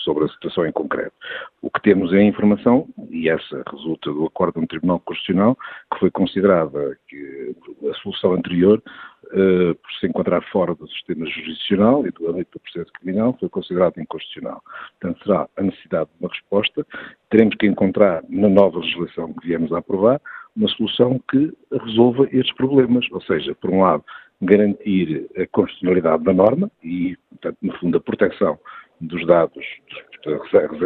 [0.04, 1.14] sobre a situação em concreto.
[1.62, 5.56] O que temos é a informação, e essa resulta do acordo do Tribunal Constitucional,
[5.90, 7.56] que foi considerada que
[7.90, 8.82] a solução anterior,
[9.28, 13.48] uh, por se encontrar fora do sistema jurisdicional e do âmbito do processo criminal, foi
[13.48, 14.62] considerada inconstitucional.
[15.00, 16.86] Portanto, será a necessidade de uma resposta.
[17.30, 20.20] Teremos que encontrar, na nova legislação que viemos a aprovar,
[20.54, 23.06] uma solução que resolva estes problemas.
[23.10, 24.04] Ou seja, por um lado,
[24.40, 28.58] garantir a constitucionalidade da norma e, portanto, no fundo, a proteção
[29.00, 29.64] dos dados,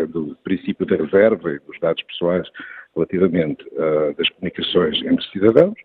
[0.08, 2.48] do, princípio da reserva e dos dados pessoais
[2.94, 5.78] relativamente uh, das comunicações entre cidadãos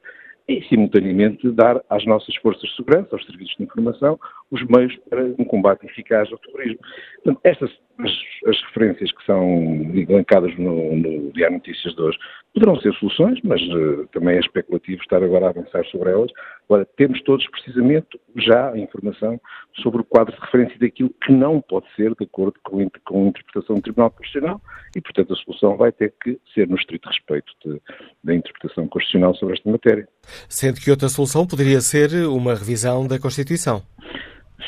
[0.48, 4.20] e, simultaneamente, dar às nossas forças de segurança, aos serviços de informação,
[4.52, 6.80] os meios para um combate eficaz ao terrorismo.
[7.24, 8.12] Portanto, estas as,
[8.48, 12.18] as referências que são elencadas no, no Diário Notícias de hoje
[12.54, 16.32] poderão ser soluções, mas uh, também é especulativo estar agora a avançar sobre elas.
[16.70, 19.40] Agora, temos todos precisamente já a informação
[19.82, 23.28] sobre o quadro de referência daquilo que não pode ser de acordo com, com a
[23.28, 24.62] interpretação do Tribunal Constitucional
[24.96, 27.82] e, portanto, a solução vai ter que ser no estrito respeito de,
[28.24, 30.08] da interpretação constitucional sobre esta matéria.
[30.48, 33.82] Sendo que outra solução poderia ser uma revisão da Constituição.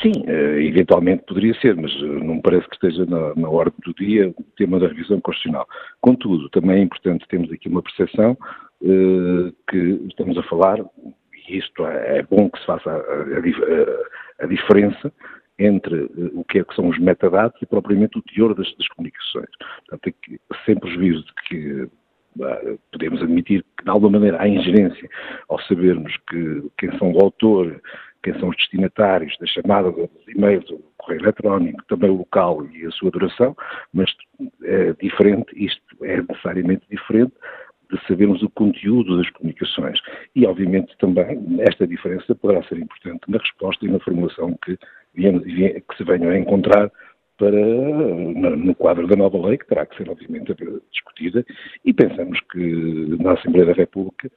[0.02, 3.78] Sim, eh, eventualmente poderia ser, mas eh, não me parece que esteja na, na ordem
[3.84, 5.66] do dia o tema da revisão constitucional.
[6.00, 8.36] Contudo, também é importante termos aqui uma percepção
[8.82, 9.78] eh, que
[10.08, 10.80] estamos a falar,
[11.48, 15.12] e isto é, é bom que se faça a, a, a diferença
[15.58, 19.48] entre o que, é que são os metadados e propriamente o teor das, das comunicações.
[19.88, 21.88] Portanto, é sem prejuízo de que
[22.92, 25.08] podemos admitir que, de alguma maneira, há ingerência
[25.48, 27.80] ao sabermos que quem são o autor
[28.26, 32.84] quem são os destinatários da chamada dos e-mails, do correio eletrónico, também o local e
[32.84, 33.56] a sua duração,
[33.94, 34.10] mas
[34.64, 37.32] é diferente, isto é necessariamente diferente
[37.88, 40.00] de sabermos o conteúdo das comunicações.
[40.34, 44.76] E, obviamente, também esta diferença poderá ser importante na resposta e na formulação que,
[45.14, 46.90] viemos, que se venham a encontrar
[47.36, 50.54] para, no quadro da nova lei, que terá que ser, obviamente,
[50.90, 51.44] discutida,
[51.84, 54.30] e pensamos que na Assembleia da República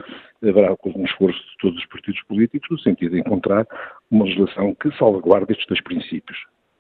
[0.44, 3.66] haverá um esforço de todos os partidos políticos no sentido de encontrar
[4.12, 6.38] uma legislação que salvaguarde estes dois princípios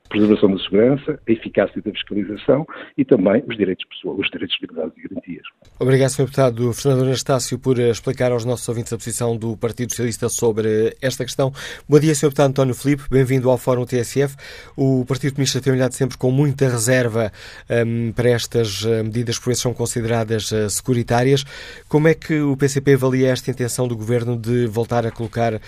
[0.10, 2.66] preservação da segurança, a eficácia da fiscalização
[2.98, 5.44] e também os direitos pessoais, os direitos de liberdade e garantias.
[5.80, 6.24] Obrigado, Sr.
[6.24, 11.24] Deputado Fernando Anastácio, por explicar aos nossos ouvintes a posição do Partido Socialista sobre esta
[11.24, 11.54] questão.
[11.88, 12.28] Bom dia, Sr.
[12.28, 14.36] Deputado António Filipe, bem-vindo ao Fórum TSF.
[14.76, 17.32] O Partido Comunista tem olhado sempre com muita reserva
[17.70, 21.46] um, para estas eh, medidas por vezes são consideradas uh, securitárias.
[21.88, 25.60] Como é que o PCP avalia esta intenção do Governo de voltar a colocar, uh,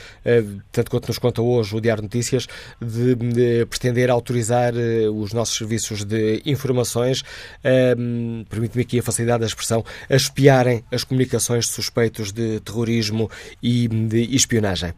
[0.71, 2.47] tanto quanto nos conta hoje o Diário Notícias,
[2.81, 9.03] de, de pretender autorizar autorizar uh, os nossos serviços de informações, uh, permite-me aqui a
[9.03, 13.29] facilidade da expressão, a espiarem as comunicações de suspeitos de terrorismo
[13.61, 14.93] e de espionagem?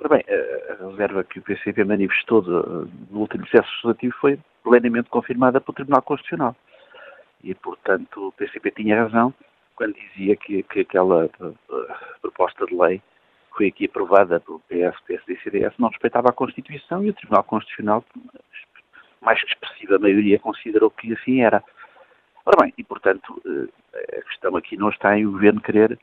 [0.00, 5.60] Ora bem, a reserva que o PCP manifestou no último processo legislativo foi plenamente confirmada
[5.60, 6.56] pelo Tribunal Constitucional.
[7.42, 9.32] E, portanto, o PCP tinha razão
[9.76, 11.56] quando dizia que, que aquela uh,
[12.20, 13.00] proposta de lei
[13.56, 17.42] foi aqui aprovada pelo PS, PSD e CDS, não respeitava a Constituição e o Tribunal
[17.44, 18.04] Constitucional,
[19.20, 21.64] mais que expressiva maioria, considerou que assim era.
[22.44, 25.98] Ora bem, e portanto, eh, a questão aqui não está em o Governo querer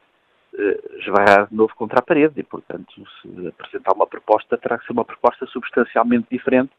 [0.53, 2.91] uh, esbarrar de novo contra a parede e, portanto,
[3.21, 6.71] se apresentar uma proposta, terá que ser uma proposta substancialmente diferente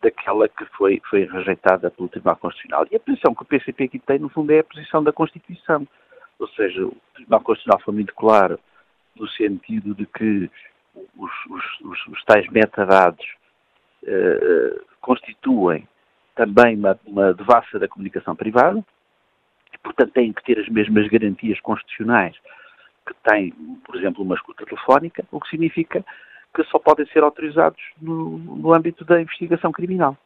[0.00, 2.86] daquela que foi, foi rejeitada pelo Tribunal Constitucional.
[2.90, 5.88] E a posição que o PCP aqui tem, no fundo, é a posição da Constituição.
[6.38, 8.60] Ou seja, o Tribunal Constitucional foi muito claro
[9.16, 10.50] no sentido de que
[11.16, 13.24] os, os, os, os tais metadados
[14.04, 15.86] uh, constituem
[16.34, 18.84] também uma, uma devassa da comunicação privada
[19.72, 22.36] e, portanto, têm que ter as mesmas garantias constitucionais
[23.06, 23.50] que tem,
[23.84, 26.04] por exemplo, uma escuta telefónica, o que significa
[26.54, 30.16] que só podem ser autorizados no, no âmbito da investigação criminal.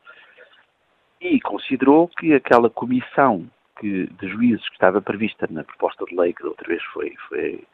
[1.20, 6.32] E considerou que aquela comissão que, de juízes que estava prevista na proposta de lei,
[6.32, 7.64] que da outra vez foi, foi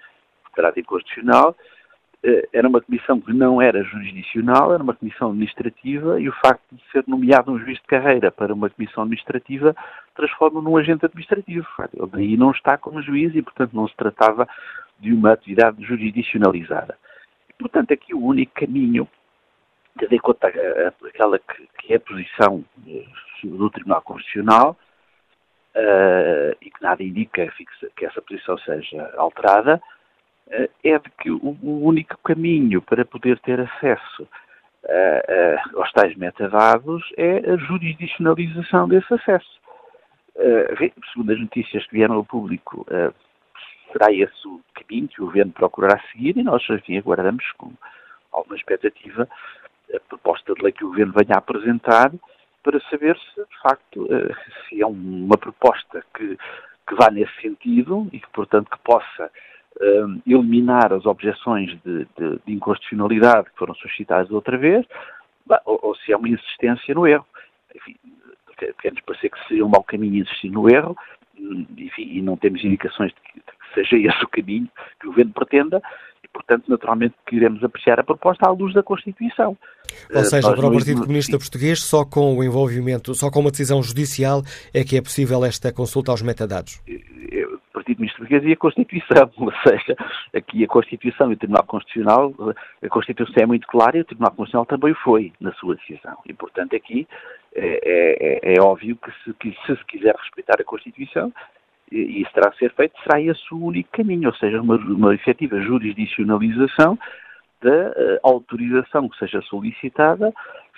[0.50, 1.56] declarada inconstitucional,
[2.22, 6.62] eh, era uma comissão que não era jurisdicional, era uma comissão administrativa e o facto
[6.70, 9.74] de ser nomeado um juiz de carreira para uma comissão administrativa
[10.14, 11.66] transforma num agente administrativo.
[11.94, 14.46] Ele daí não está como juiz e, portanto, não se tratava
[14.98, 16.98] de uma atividade jurisdicionalizada.
[17.48, 19.08] E, portanto, aqui o único caminho,
[19.98, 23.06] tendo em conta aquela que, que é a posição eh,
[23.44, 24.76] do Tribunal Constitucional,
[25.74, 27.50] uh, e que nada indica
[27.96, 29.80] que essa posição seja alterada,
[30.84, 37.38] é de que o, único caminho para poder ter acesso uh, aos tais metadados é
[37.50, 39.60] a jurisdicionalização desse acesso.
[41.12, 42.86] segundo as notícias que vieram ao público,
[43.92, 47.72] será esse o caminho que o governo procurará seguir e nós, enfim, aguardamos com
[48.32, 49.28] alguma expectativa
[49.94, 52.12] a proposta de lei que o governo venha a apresentar
[52.62, 54.34] para saber se, de facto, eh,
[54.68, 56.38] se é uma proposta que,
[56.86, 59.30] que vá nesse sentido e que, portanto, que possa
[59.80, 64.86] um, eh, eliminar as objeções de, de, de, inconstitucionalidade que foram suscitadas outra vez,
[65.64, 67.26] ou, ou, se é uma insistência no erro.
[67.74, 67.96] Enfim,
[68.80, 70.96] quer-nos parecer que seria um mau caminho insistir no erro,
[71.76, 74.68] enfim, e não temos indicações de que, de que seja esse o caminho
[74.98, 75.82] que o governo pretenda,
[76.32, 79.56] portanto, naturalmente, queremos apreciar a proposta à luz da Constituição.
[80.14, 83.50] Ou seja, Nós para o Partido Comunista Português, só com o envolvimento, só com uma
[83.50, 84.42] decisão judicial
[84.74, 86.80] é que é possível esta consulta aos metadados?
[86.86, 89.96] O Partido Comunista Português e a Constituição, ou seja,
[90.34, 92.34] aqui a Constituição e o Tribunal Constitucional,
[92.82, 96.16] a Constituição é muito clara e o Tribunal Constitucional também foi na sua decisão.
[96.26, 97.06] E, portanto, aqui
[97.54, 101.32] é, é, é óbvio que se, que se se quiser respeitar a Constituição,
[101.90, 105.14] e isso terá a ser feito, será esse o único caminho, ou seja, uma, uma
[105.14, 106.98] efetiva jurisdicionalização
[107.60, 110.32] da uh, autorização que seja solicitada,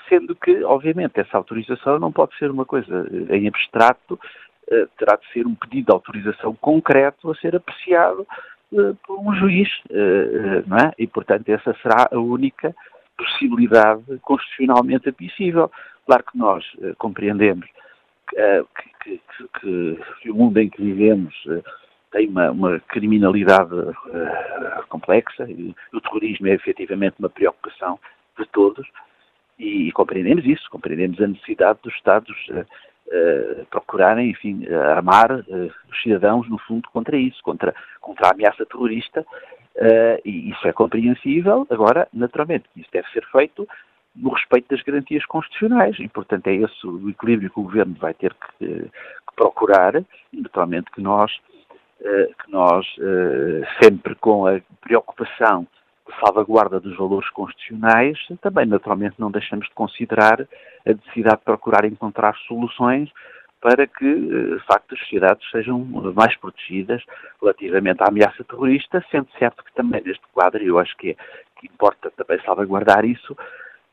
[0.09, 5.17] sendo que, obviamente, essa autorização não pode ser uma coisa eh, em abstrato, uh, terá
[5.17, 8.27] de ser um pedido de autorização concreto a ser apreciado
[9.07, 9.69] por um juiz,
[10.67, 10.93] não é?
[10.99, 12.75] E, portanto, essa será a única
[13.19, 15.71] possibilidade constitucionalmente admissível.
[16.07, 16.65] Claro que nós
[16.97, 17.69] compreendemos
[18.33, 19.21] que, que,
[19.61, 21.63] que, que, o mundo em que vivemos uh,
[22.11, 27.99] tem uma, uma criminalidade uh, complexa e o terrorismo é efetivamente uma preocupação
[28.39, 28.87] de todos
[29.59, 32.37] e, e compreendemos isso, compreendemos a necessidade dos Estados
[33.69, 39.27] procurarem, enfim, armar os cidadãos, no fundo, contra isso, contra, contra a ameaça terrorista
[40.25, 41.67] e isso é compreensível.
[41.69, 43.69] Agora, naturalmente, isso deve ser feito
[44.15, 45.99] no respeito das garantias constitucionais.
[45.99, 49.97] E, portanto, é esse o equilíbrio que o Governo vai ter que, que procurar,
[50.33, 51.33] e, naturalmente, que nós,
[52.01, 55.67] eh, que nós eh, sempre com a preocupação
[56.07, 60.47] de salvaguarda dos valores constitucionais, também, naturalmente, não deixamos de considerar
[60.87, 63.11] a necessidade de procurar encontrar soluções
[63.63, 65.79] para que, eh, de facto, as sociedades sejam
[66.15, 67.03] mais protegidas
[67.41, 71.15] relativamente à ameaça terrorista, sendo certo que também neste quadro, eu acho que, é,
[71.59, 73.37] que importa também salvaguardar isso,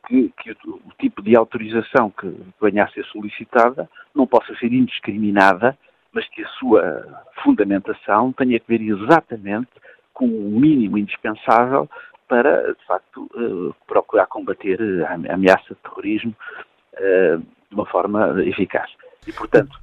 [0.08, 4.72] que, que o, o, tipo de autorização que venha a ser solicitada não possa ser
[4.74, 5.78] indiscriminada,
[6.12, 9.70] mas que a sua fundamentação tenha que ver exatamente
[10.14, 11.90] com o mínimo indispensável
[12.28, 16.36] para, de facto, uh, procurar combater a ameaça de terrorismo
[16.94, 18.90] uh, de uma forma eficaz.
[19.28, 19.80] E, portanto,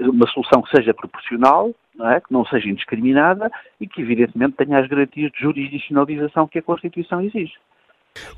[0.00, 2.20] uma solução que seja proporcional, não é?
[2.20, 7.20] que não seja indiscriminada e que, evidentemente, tenha as garantias de jurisdicionalização que a Constituição
[7.20, 7.54] exige.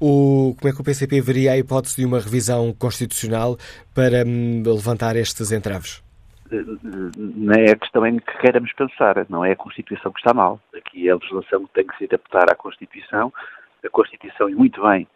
[0.01, 3.57] O, como é que o PCP veria a hipótese de uma revisão constitucional
[3.95, 6.03] para hum, levantar estes entraves?
[7.17, 10.61] Não é a questão em que queiramos pensar, não é a Constituição que está mal.
[10.77, 13.33] Aqui é a legislação que tem que se adaptar à Constituição.
[13.83, 15.07] A Constituição, e muito bem,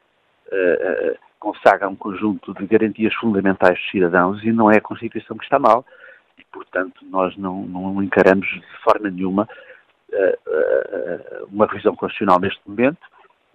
[0.46, 5.44] uh, consagra um conjunto de garantias fundamentais dos cidadãos e não é a Constituição que
[5.44, 5.84] está mal.
[6.38, 9.46] E, portanto, nós não, não encaramos de forma nenhuma
[10.12, 13.06] uh, uh, uma revisão constitucional neste momento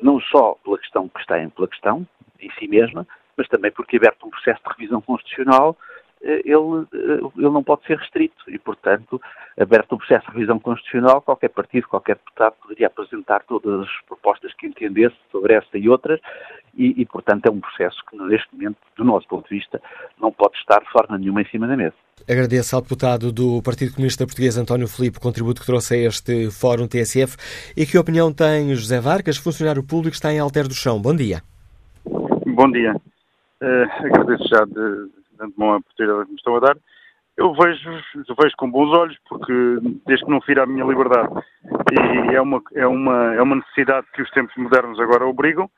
[0.02, 2.08] não só pela questão que está em pela questão
[2.40, 3.08] em si mesma,
[3.38, 5.78] mas também porque é aberto um processo de revisão constitucional
[6.24, 9.20] ele, ele não pode ser restrito e, portanto,
[9.60, 14.54] aberto o processo de revisão constitucional, qualquer partido, qualquer deputado poderia apresentar todas as propostas
[14.54, 16.20] que entendesse sobre esta e outras
[16.76, 19.82] e, e, portanto, é um processo que, neste momento, do nosso ponto de vista,
[20.20, 21.96] não pode estar de forma nenhuma em cima da mesa.
[22.30, 26.52] Agradeço ao deputado do Partido Comunista Português, António Filipe, o contributo que trouxe a este
[26.52, 27.36] Fórum TSF.
[27.76, 31.02] E que opinião tem José Vargas, funcionário público, está em Alter do Chão?
[31.02, 31.42] Bom dia.
[32.06, 32.96] Bom dia.
[33.62, 36.78] Uh, agradeço já de, de uma oportunidade que me estão a dar.
[37.38, 37.90] Eu vejo,
[38.40, 39.54] vejo com bons olhos, porque
[40.06, 41.30] desde que não fira a minha liberdade,
[41.92, 45.70] e é uma, é, uma, é uma necessidade que os tempos modernos agora obrigam,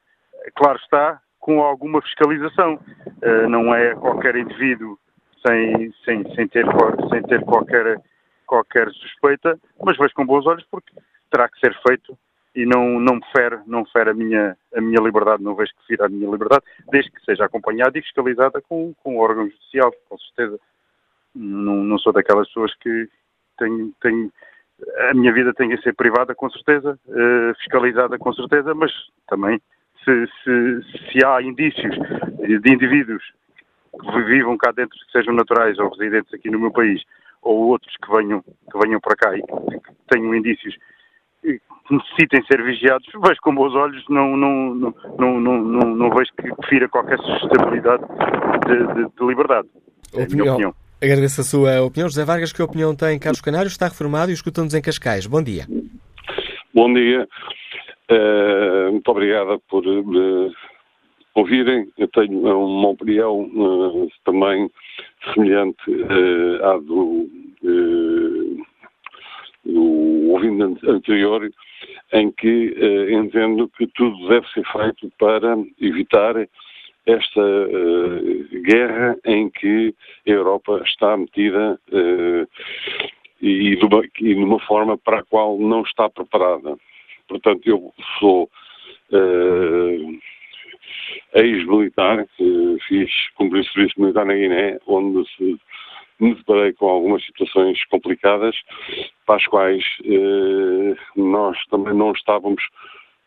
[0.56, 2.80] claro está, com alguma fiscalização.
[3.22, 4.98] Uh, não é qualquer indivíduo
[5.46, 6.66] sem, sem, sem, ter,
[7.10, 8.02] sem ter qualquer,
[8.48, 10.94] qualquer suspeita, mas vejo com bons olhos porque
[11.30, 12.18] terá que ser feito
[12.56, 16.06] e não, não fere, não fere a, minha, a minha liberdade, não vejo que fira
[16.06, 20.18] a minha liberdade, desde que seja acompanhada e fiscalizada com, com o órgão judicial, com
[20.18, 20.60] certeza.
[21.34, 23.10] Não, não sou daquelas pessoas que
[23.58, 24.32] têm, têm
[25.10, 28.92] a minha vida tem que ser privada, com certeza, uh, fiscalizada, com certeza, mas
[29.28, 29.60] também
[30.04, 31.96] se, se, se há indícios
[32.40, 33.24] de indivíduos
[34.00, 37.02] que vivam cá dentro, que sejam naturais ou residentes aqui no meu país,
[37.42, 40.76] ou outros que venham, que venham para cá e que tenham indícios
[41.90, 46.68] necessitem ser vigiados, vejo com bons olhos, não, não, não, não, não, não vejo que
[46.68, 48.04] fira qualquer sustentabilidade
[48.68, 49.68] de, de, de liberdade.
[50.16, 50.54] É opinião.
[50.54, 50.74] opinião.
[51.02, 52.08] Agradeço a sua opinião.
[52.08, 53.68] José Vargas, que opinião tem Carlos Canário?
[53.68, 55.28] Está reformado e escuta-nos em Cascais.
[55.28, 55.66] Bom dia.
[56.74, 57.28] Bom dia.
[58.10, 60.52] Uh, muito obrigada por uh,
[61.36, 61.90] ouvirem.
[61.98, 64.70] Eu tenho uma opinião uh, também
[65.34, 65.84] semelhante
[66.64, 67.30] à do,
[69.66, 71.50] do ouvinte anterior,
[72.12, 72.76] em que
[73.10, 76.36] entendo que tudo deve ser feito para evitar
[77.06, 77.42] esta
[78.64, 79.94] guerra em que
[80.28, 81.80] a Europa está metida
[83.42, 86.78] e, de uma, e de uma forma para a qual não está preparada.
[87.28, 88.50] Portanto, eu sou
[91.36, 92.26] ex-militar,
[92.88, 95.60] fiz cumprir serviço militar na Guiné, onde se,
[96.20, 98.56] me deparei com algumas situações complicadas
[99.26, 102.64] para as quais uh, nós também não estávamos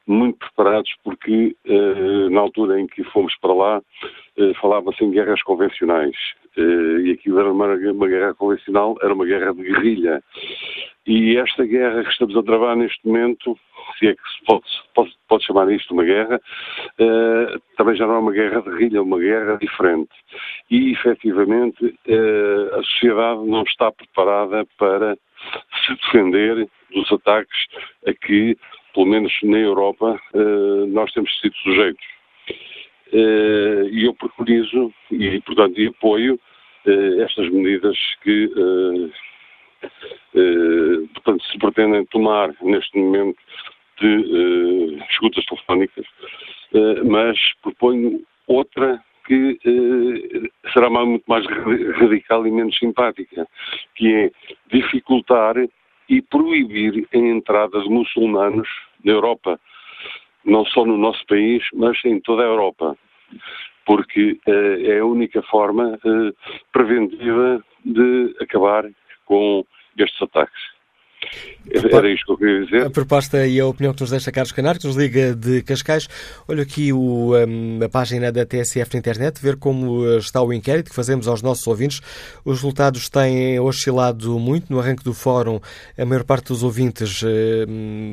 [0.07, 5.43] muito preparados porque uh, na altura em que fomos para lá uh, falava-se em guerras
[5.43, 6.17] convencionais
[6.57, 10.23] e aquilo era uma, uma, guerra convencional, era uma guerra de guerrilha
[11.07, 13.57] e esta guerra que estamos a travar neste momento
[13.99, 14.65] se é que se pode,
[14.95, 16.41] pode, pode chamar isto uma guerra,
[17.01, 20.11] uh, também já não é uma guerra de guerrilha, é uma guerra diferente.
[20.71, 25.17] E, efetivamente, uh, a sociedade não está preparada para
[25.85, 27.67] se defender dos ataques
[28.07, 28.57] a que,
[28.95, 32.16] pelo menos na Europa, uh, nós temos sido sujeitos.
[33.13, 36.39] E eu preconizo e, portanto, e apoio
[37.19, 38.51] estas medidas que
[41.15, 43.39] portanto, se pretendem tomar neste momento
[44.01, 46.07] de escutas telefónicas,
[47.05, 49.59] mas proponho outra que
[50.73, 51.45] será muito mais
[51.99, 53.47] radical e menos simpática,
[53.97, 54.31] que é
[54.71, 55.57] dificultar
[56.09, 58.69] e proibir a entrada de muçulmanos
[59.05, 59.59] na Europa,
[60.47, 62.97] não só no nosso país, mas em toda a Europa,
[63.85, 65.99] porque é a única forma
[66.73, 68.89] preventiva de acabar
[69.27, 69.65] com
[69.99, 70.76] estes ataques.
[71.71, 72.87] Era isto que eu queria dizer.
[72.87, 76.09] A proposta e a opinião que nos deixa Carlos Canário, que nos liga de Cascais.
[76.47, 80.53] Olha aqui o, um, a página da TSF na internet, ver como uh, está o
[80.53, 82.01] inquérito que fazemos aos nossos ouvintes.
[82.45, 84.73] Os resultados têm oscilado muito.
[84.73, 85.61] No arranque do fórum,
[85.99, 87.27] a maior parte dos ouvintes uh,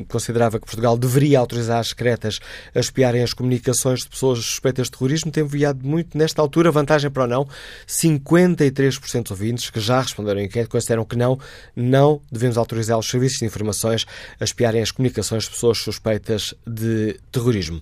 [0.07, 2.39] considerava que Portugal deveria autorizar as secretas
[2.73, 5.31] a espiarem as comunicações de pessoas suspeitas de terrorismo.
[5.31, 7.47] Tem enviado muito, nesta altura, vantagem para o não.
[7.87, 11.37] 53% dos ouvintes que já responderam ao inquérito consideram que não,
[11.75, 14.05] não devemos autorizar os serviços de informações
[14.39, 17.81] a espiarem as comunicações de pessoas suspeitas de terrorismo.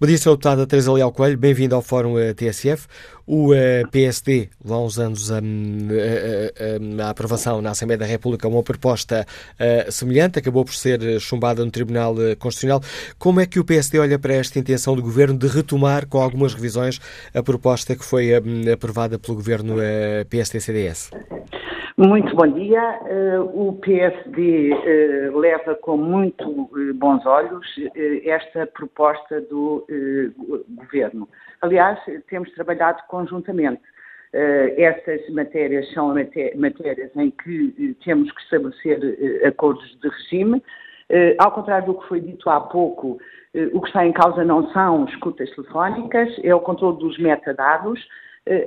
[0.00, 0.30] Bom dia, Sr.
[0.30, 2.86] Deputada Teresa Leal Coelho, bem-vindo ao Fórum eh, TSF.
[3.26, 8.48] O eh, PSD, há uns anos, a, a, a, a, aprovação na Assembleia da República
[8.48, 9.26] uma proposta
[9.90, 12.80] semelhante, acabou por ser chumbada no Tribunal Constitucional.
[13.18, 16.54] Como é que o PSD olha para esta intenção do Governo de retomar, com algumas
[16.54, 17.00] revisões,
[17.34, 18.30] a proposta que foi
[18.72, 19.76] aprovada pelo Governo
[20.30, 21.10] PSD-CDS?
[21.98, 23.00] Muito bom dia.
[23.02, 27.66] Uh, o PSD uh, leva com muito uh, bons olhos
[28.24, 29.84] esta proposta do
[30.76, 31.28] Governo.
[31.60, 31.98] Aliás,
[32.28, 33.82] temos trabalhado conjuntamente.
[34.76, 36.14] estas matérias são
[36.54, 39.00] matérias em que temos que estabelecer
[39.44, 40.62] acordos de regime.
[41.38, 43.18] ao contrário do que foi dito há pouco,
[43.72, 47.98] o que está em causa não são escutas telefónicas, é o controle dos metadados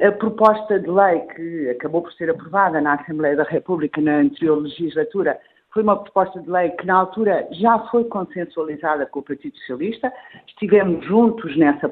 [0.07, 4.61] A proposta de lei que acabou por ser aprovada na Assembleia da República na anterior
[4.61, 5.39] legislatura
[5.73, 10.13] foi uma proposta de lei que, na altura, já foi consensualizada com o Partido Socialista.
[10.47, 11.91] Estivemos juntos nessa,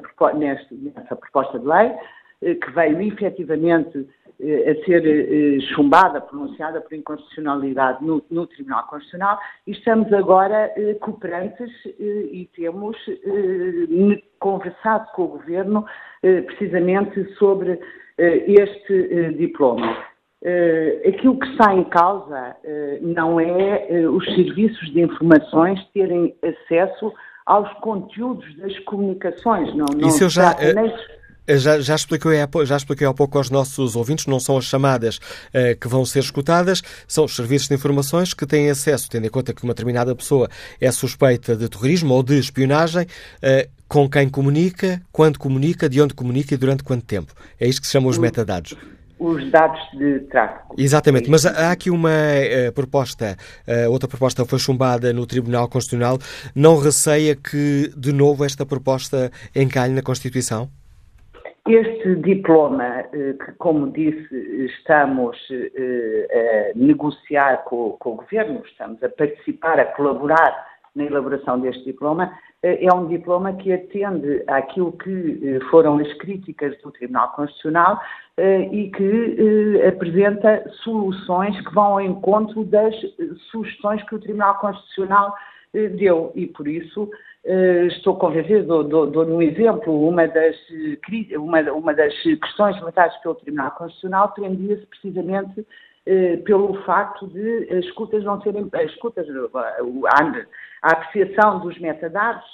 [0.72, 1.92] nessa proposta de lei,
[2.42, 4.06] eh, que veio efetivamente
[4.42, 11.70] a ser eh, chumbada, pronunciada por inconstitucionalidade no, no Tribunal Constitucional, e estamos agora cooperantes
[11.98, 12.96] e temos
[14.38, 15.84] conversado com o Governo
[16.46, 17.78] precisamente sobre
[18.18, 19.96] este diploma.
[21.06, 22.56] Aquilo que está em causa
[23.02, 27.12] não é os serviços de informações terem acesso
[27.44, 29.74] aos conteúdos das comunicações.
[29.74, 30.54] Não, não Isso eu já,
[31.48, 35.18] já, já, expliquei, já expliquei há pouco aos nossos ouvintes, não são as chamadas
[35.80, 39.52] que vão ser escutadas, são os serviços de informações que têm acesso, tendo em conta
[39.52, 40.48] que uma determinada pessoa
[40.80, 43.06] é suspeita de terrorismo ou de espionagem,
[43.88, 47.32] com quem comunica, quando comunica, de onde comunica e durante quanto tempo.
[47.58, 48.76] É isto que se chama os metadados
[49.20, 50.74] os dados de tráfego.
[50.78, 53.36] Exatamente, mas há aqui uma uh, proposta,
[53.68, 56.18] uh, outra proposta foi chumbada no Tribunal Constitucional.
[56.54, 60.70] Não receia que, de novo, esta proposta encalhe na Constituição?
[61.72, 64.34] Este diploma, uh, que, como disse,
[64.66, 71.84] estamos a negociar com, com o Governo, estamos a participar, a colaborar na elaboração deste
[71.84, 72.32] diploma,
[72.62, 77.98] é um diploma que atende àquilo que foram as críticas do Tribunal Constitucional
[78.36, 82.94] eh, e que eh, apresenta soluções que vão ao encontro das
[83.50, 85.34] sugestões que o Tribunal Constitucional
[85.72, 86.32] eh, deu.
[86.34, 87.10] E por isso
[87.88, 90.56] estou convencida, dou, dou, um exemplo, uma das,
[91.36, 95.66] uma, uma das questões levantadas pelo Tribunal Constitucional prendia-se precisamente
[96.44, 100.32] pelo facto de as escutas não serem, as escutas, a,
[100.82, 102.44] a apreciação dos metadados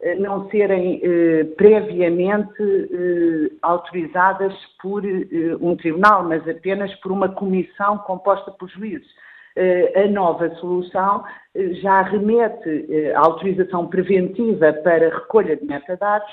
[0.00, 7.30] eh, não serem eh, previamente eh, autorizadas por eh, um tribunal, mas apenas por uma
[7.30, 9.08] comissão composta por juízes.
[9.56, 11.24] Eh, a nova solução
[11.54, 16.30] eh, já remete a autorização preventiva para recolha de metadados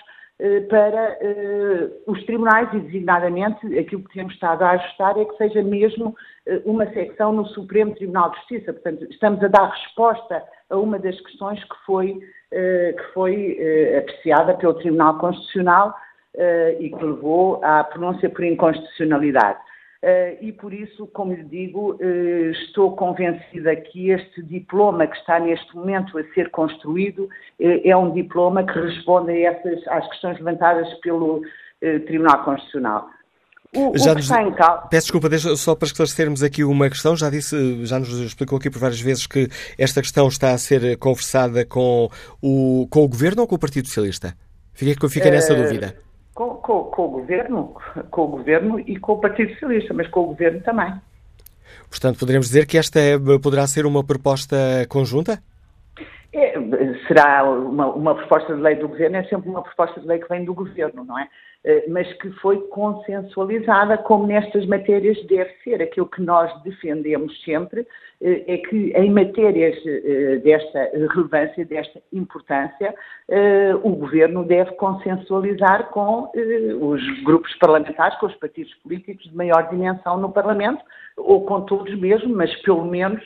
[0.67, 1.17] para
[2.07, 6.15] os tribunais e, designadamente, aquilo que temos estado a ajustar é que seja mesmo
[6.65, 8.73] uma secção no Supremo Tribunal de Justiça.
[8.73, 12.19] Portanto, estamos a dar resposta a uma das questões que foi
[12.55, 15.95] eh, que foi eh, apreciada pelo Tribunal Constitucional
[16.35, 19.57] eh, e que levou à pronúncia por inconstitucionalidade.
[20.41, 21.97] E por isso, como lhe digo,
[22.51, 28.65] estou convencida que este diploma que está neste momento a ser construído é um diploma
[28.65, 31.41] que responde a essas, às questões levantadas pelo
[31.79, 33.09] Tribunal Constitucional.
[33.75, 34.27] O, já o nos...
[34.27, 37.15] Peço desculpa, deixa, só para esclarecermos aqui uma questão.
[37.15, 39.47] Já disse, já nos explicou aqui por várias vezes que
[39.77, 42.09] esta questão está a ser conversada com
[42.41, 44.35] o, com o Governo ou com o Partido Socialista?
[44.73, 45.95] Fica, fica nessa uh, dúvida.
[46.33, 47.75] Com, com, com, o Governo,
[48.09, 50.93] com o Governo e com o Partido Socialista, mas com o Governo também.
[51.89, 54.57] Portanto, poderemos dizer que esta é, poderá ser uma proposta
[54.89, 55.39] conjunta?
[56.33, 56.53] É,
[57.07, 60.27] será uma, uma proposta de lei do Governo, é sempre uma proposta de lei que
[60.27, 61.27] vem do Governo, não é?
[61.65, 65.81] Eh, mas que foi consensualizada como nestas matérias deve ser.
[65.81, 67.87] Aquilo que nós defendemos sempre
[68.21, 72.93] eh, é que em matérias eh, desta relevância, desta importância,
[73.83, 76.29] o Governo deve consensualizar com
[76.81, 80.83] os grupos parlamentares, com os partidos políticos de maior dimensão no Parlamento,
[81.17, 83.23] ou com todos mesmo, mas pelo menos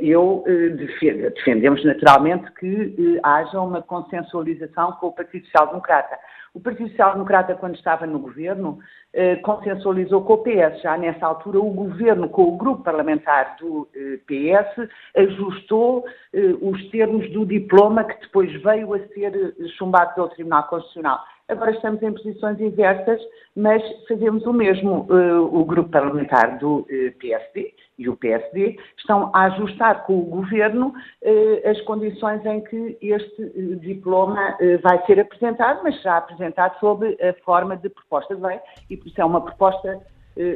[0.00, 0.44] eu
[0.76, 6.16] defendo, defendemos naturalmente que haja uma consensualização com o Partido Social Democrata.
[6.54, 8.78] O Partido Social Democrata, quando estava no governo,
[9.14, 10.82] eh, consensualizou com o PS.
[10.82, 16.04] Já nessa altura, o governo, com o grupo parlamentar do eh, PS, ajustou
[16.34, 21.24] eh, os termos do diploma que depois veio a ser eh, chumbado pelo Tribunal Constitucional.
[21.48, 23.20] Agora estamos em posições inversas,
[23.54, 25.06] mas fazemos o mesmo.
[25.10, 30.24] Uh, o grupo parlamentar do eh, PSD e o PSD estão a ajustar com o
[30.24, 30.88] governo
[31.22, 37.34] uh, as condições em que este diploma vai ser apresentado, mas já apresentado sob a
[37.44, 40.00] forma de proposta de lei e por isso é uma proposta eh,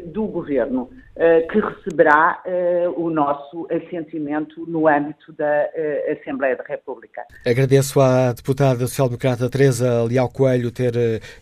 [0.07, 0.89] do Governo,
[1.19, 5.67] eh, que receberá eh, o nosso assentimento no âmbito da
[6.13, 7.23] Assembleia da República.
[7.47, 10.93] Agradeço à deputada social-democrata Teresa Leal Coelho ter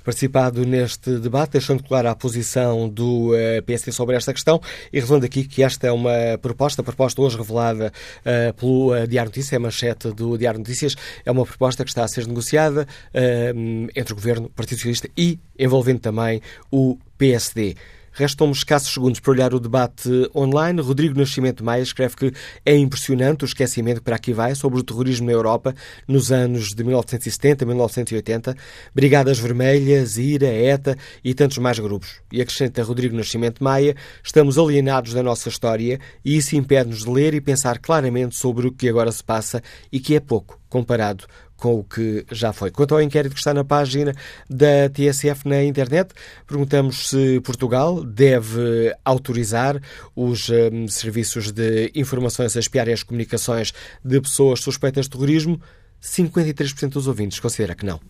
[0.04, 3.32] participado neste debate, deixando clara a posição do
[3.66, 4.60] PSD sobre esta questão
[4.92, 7.92] e revelando aqui que esta é uma proposta, proposta hoje revelada
[8.56, 10.94] pelo Diário Notícias, é a manchete do Diário Notícias,
[11.26, 12.86] é uma proposta que está a ser negociada
[13.94, 16.40] entre o Governo, o Partido Socialista e envolvendo também
[16.70, 17.74] o PSD.
[18.14, 20.80] Restam escassos segundos para olhar o debate online.
[20.80, 22.32] Rodrigo Nascimento Maia escreve que
[22.64, 25.74] é impressionante o esquecimento que para aqui vai sobre o terrorismo na Europa
[26.06, 28.56] nos anos de 1970 1980,
[28.94, 32.20] Brigadas Vermelhas, IRA, ETA e tantos mais grupos.
[32.32, 37.34] E acrescenta Rodrigo Nascimento Maia, estamos alienados da nossa história e isso impede-nos de ler
[37.34, 39.60] e pensar claramente sobre o que agora se passa
[39.90, 41.24] e que é pouco comparado
[41.56, 42.72] com o que já foi.
[42.72, 44.12] Quanto ao inquérito que está na página
[44.50, 46.12] da TSF na internet,
[46.48, 49.80] perguntamos se Portugal deve autorizar
[50.16, 53.72] os um, serviços de informações a espiarem as comunicações
[54.04, 55.60] de pessoas suspeitas de terrorismo.
[56.02, 58.00] 53% dos ouvintes considera que não.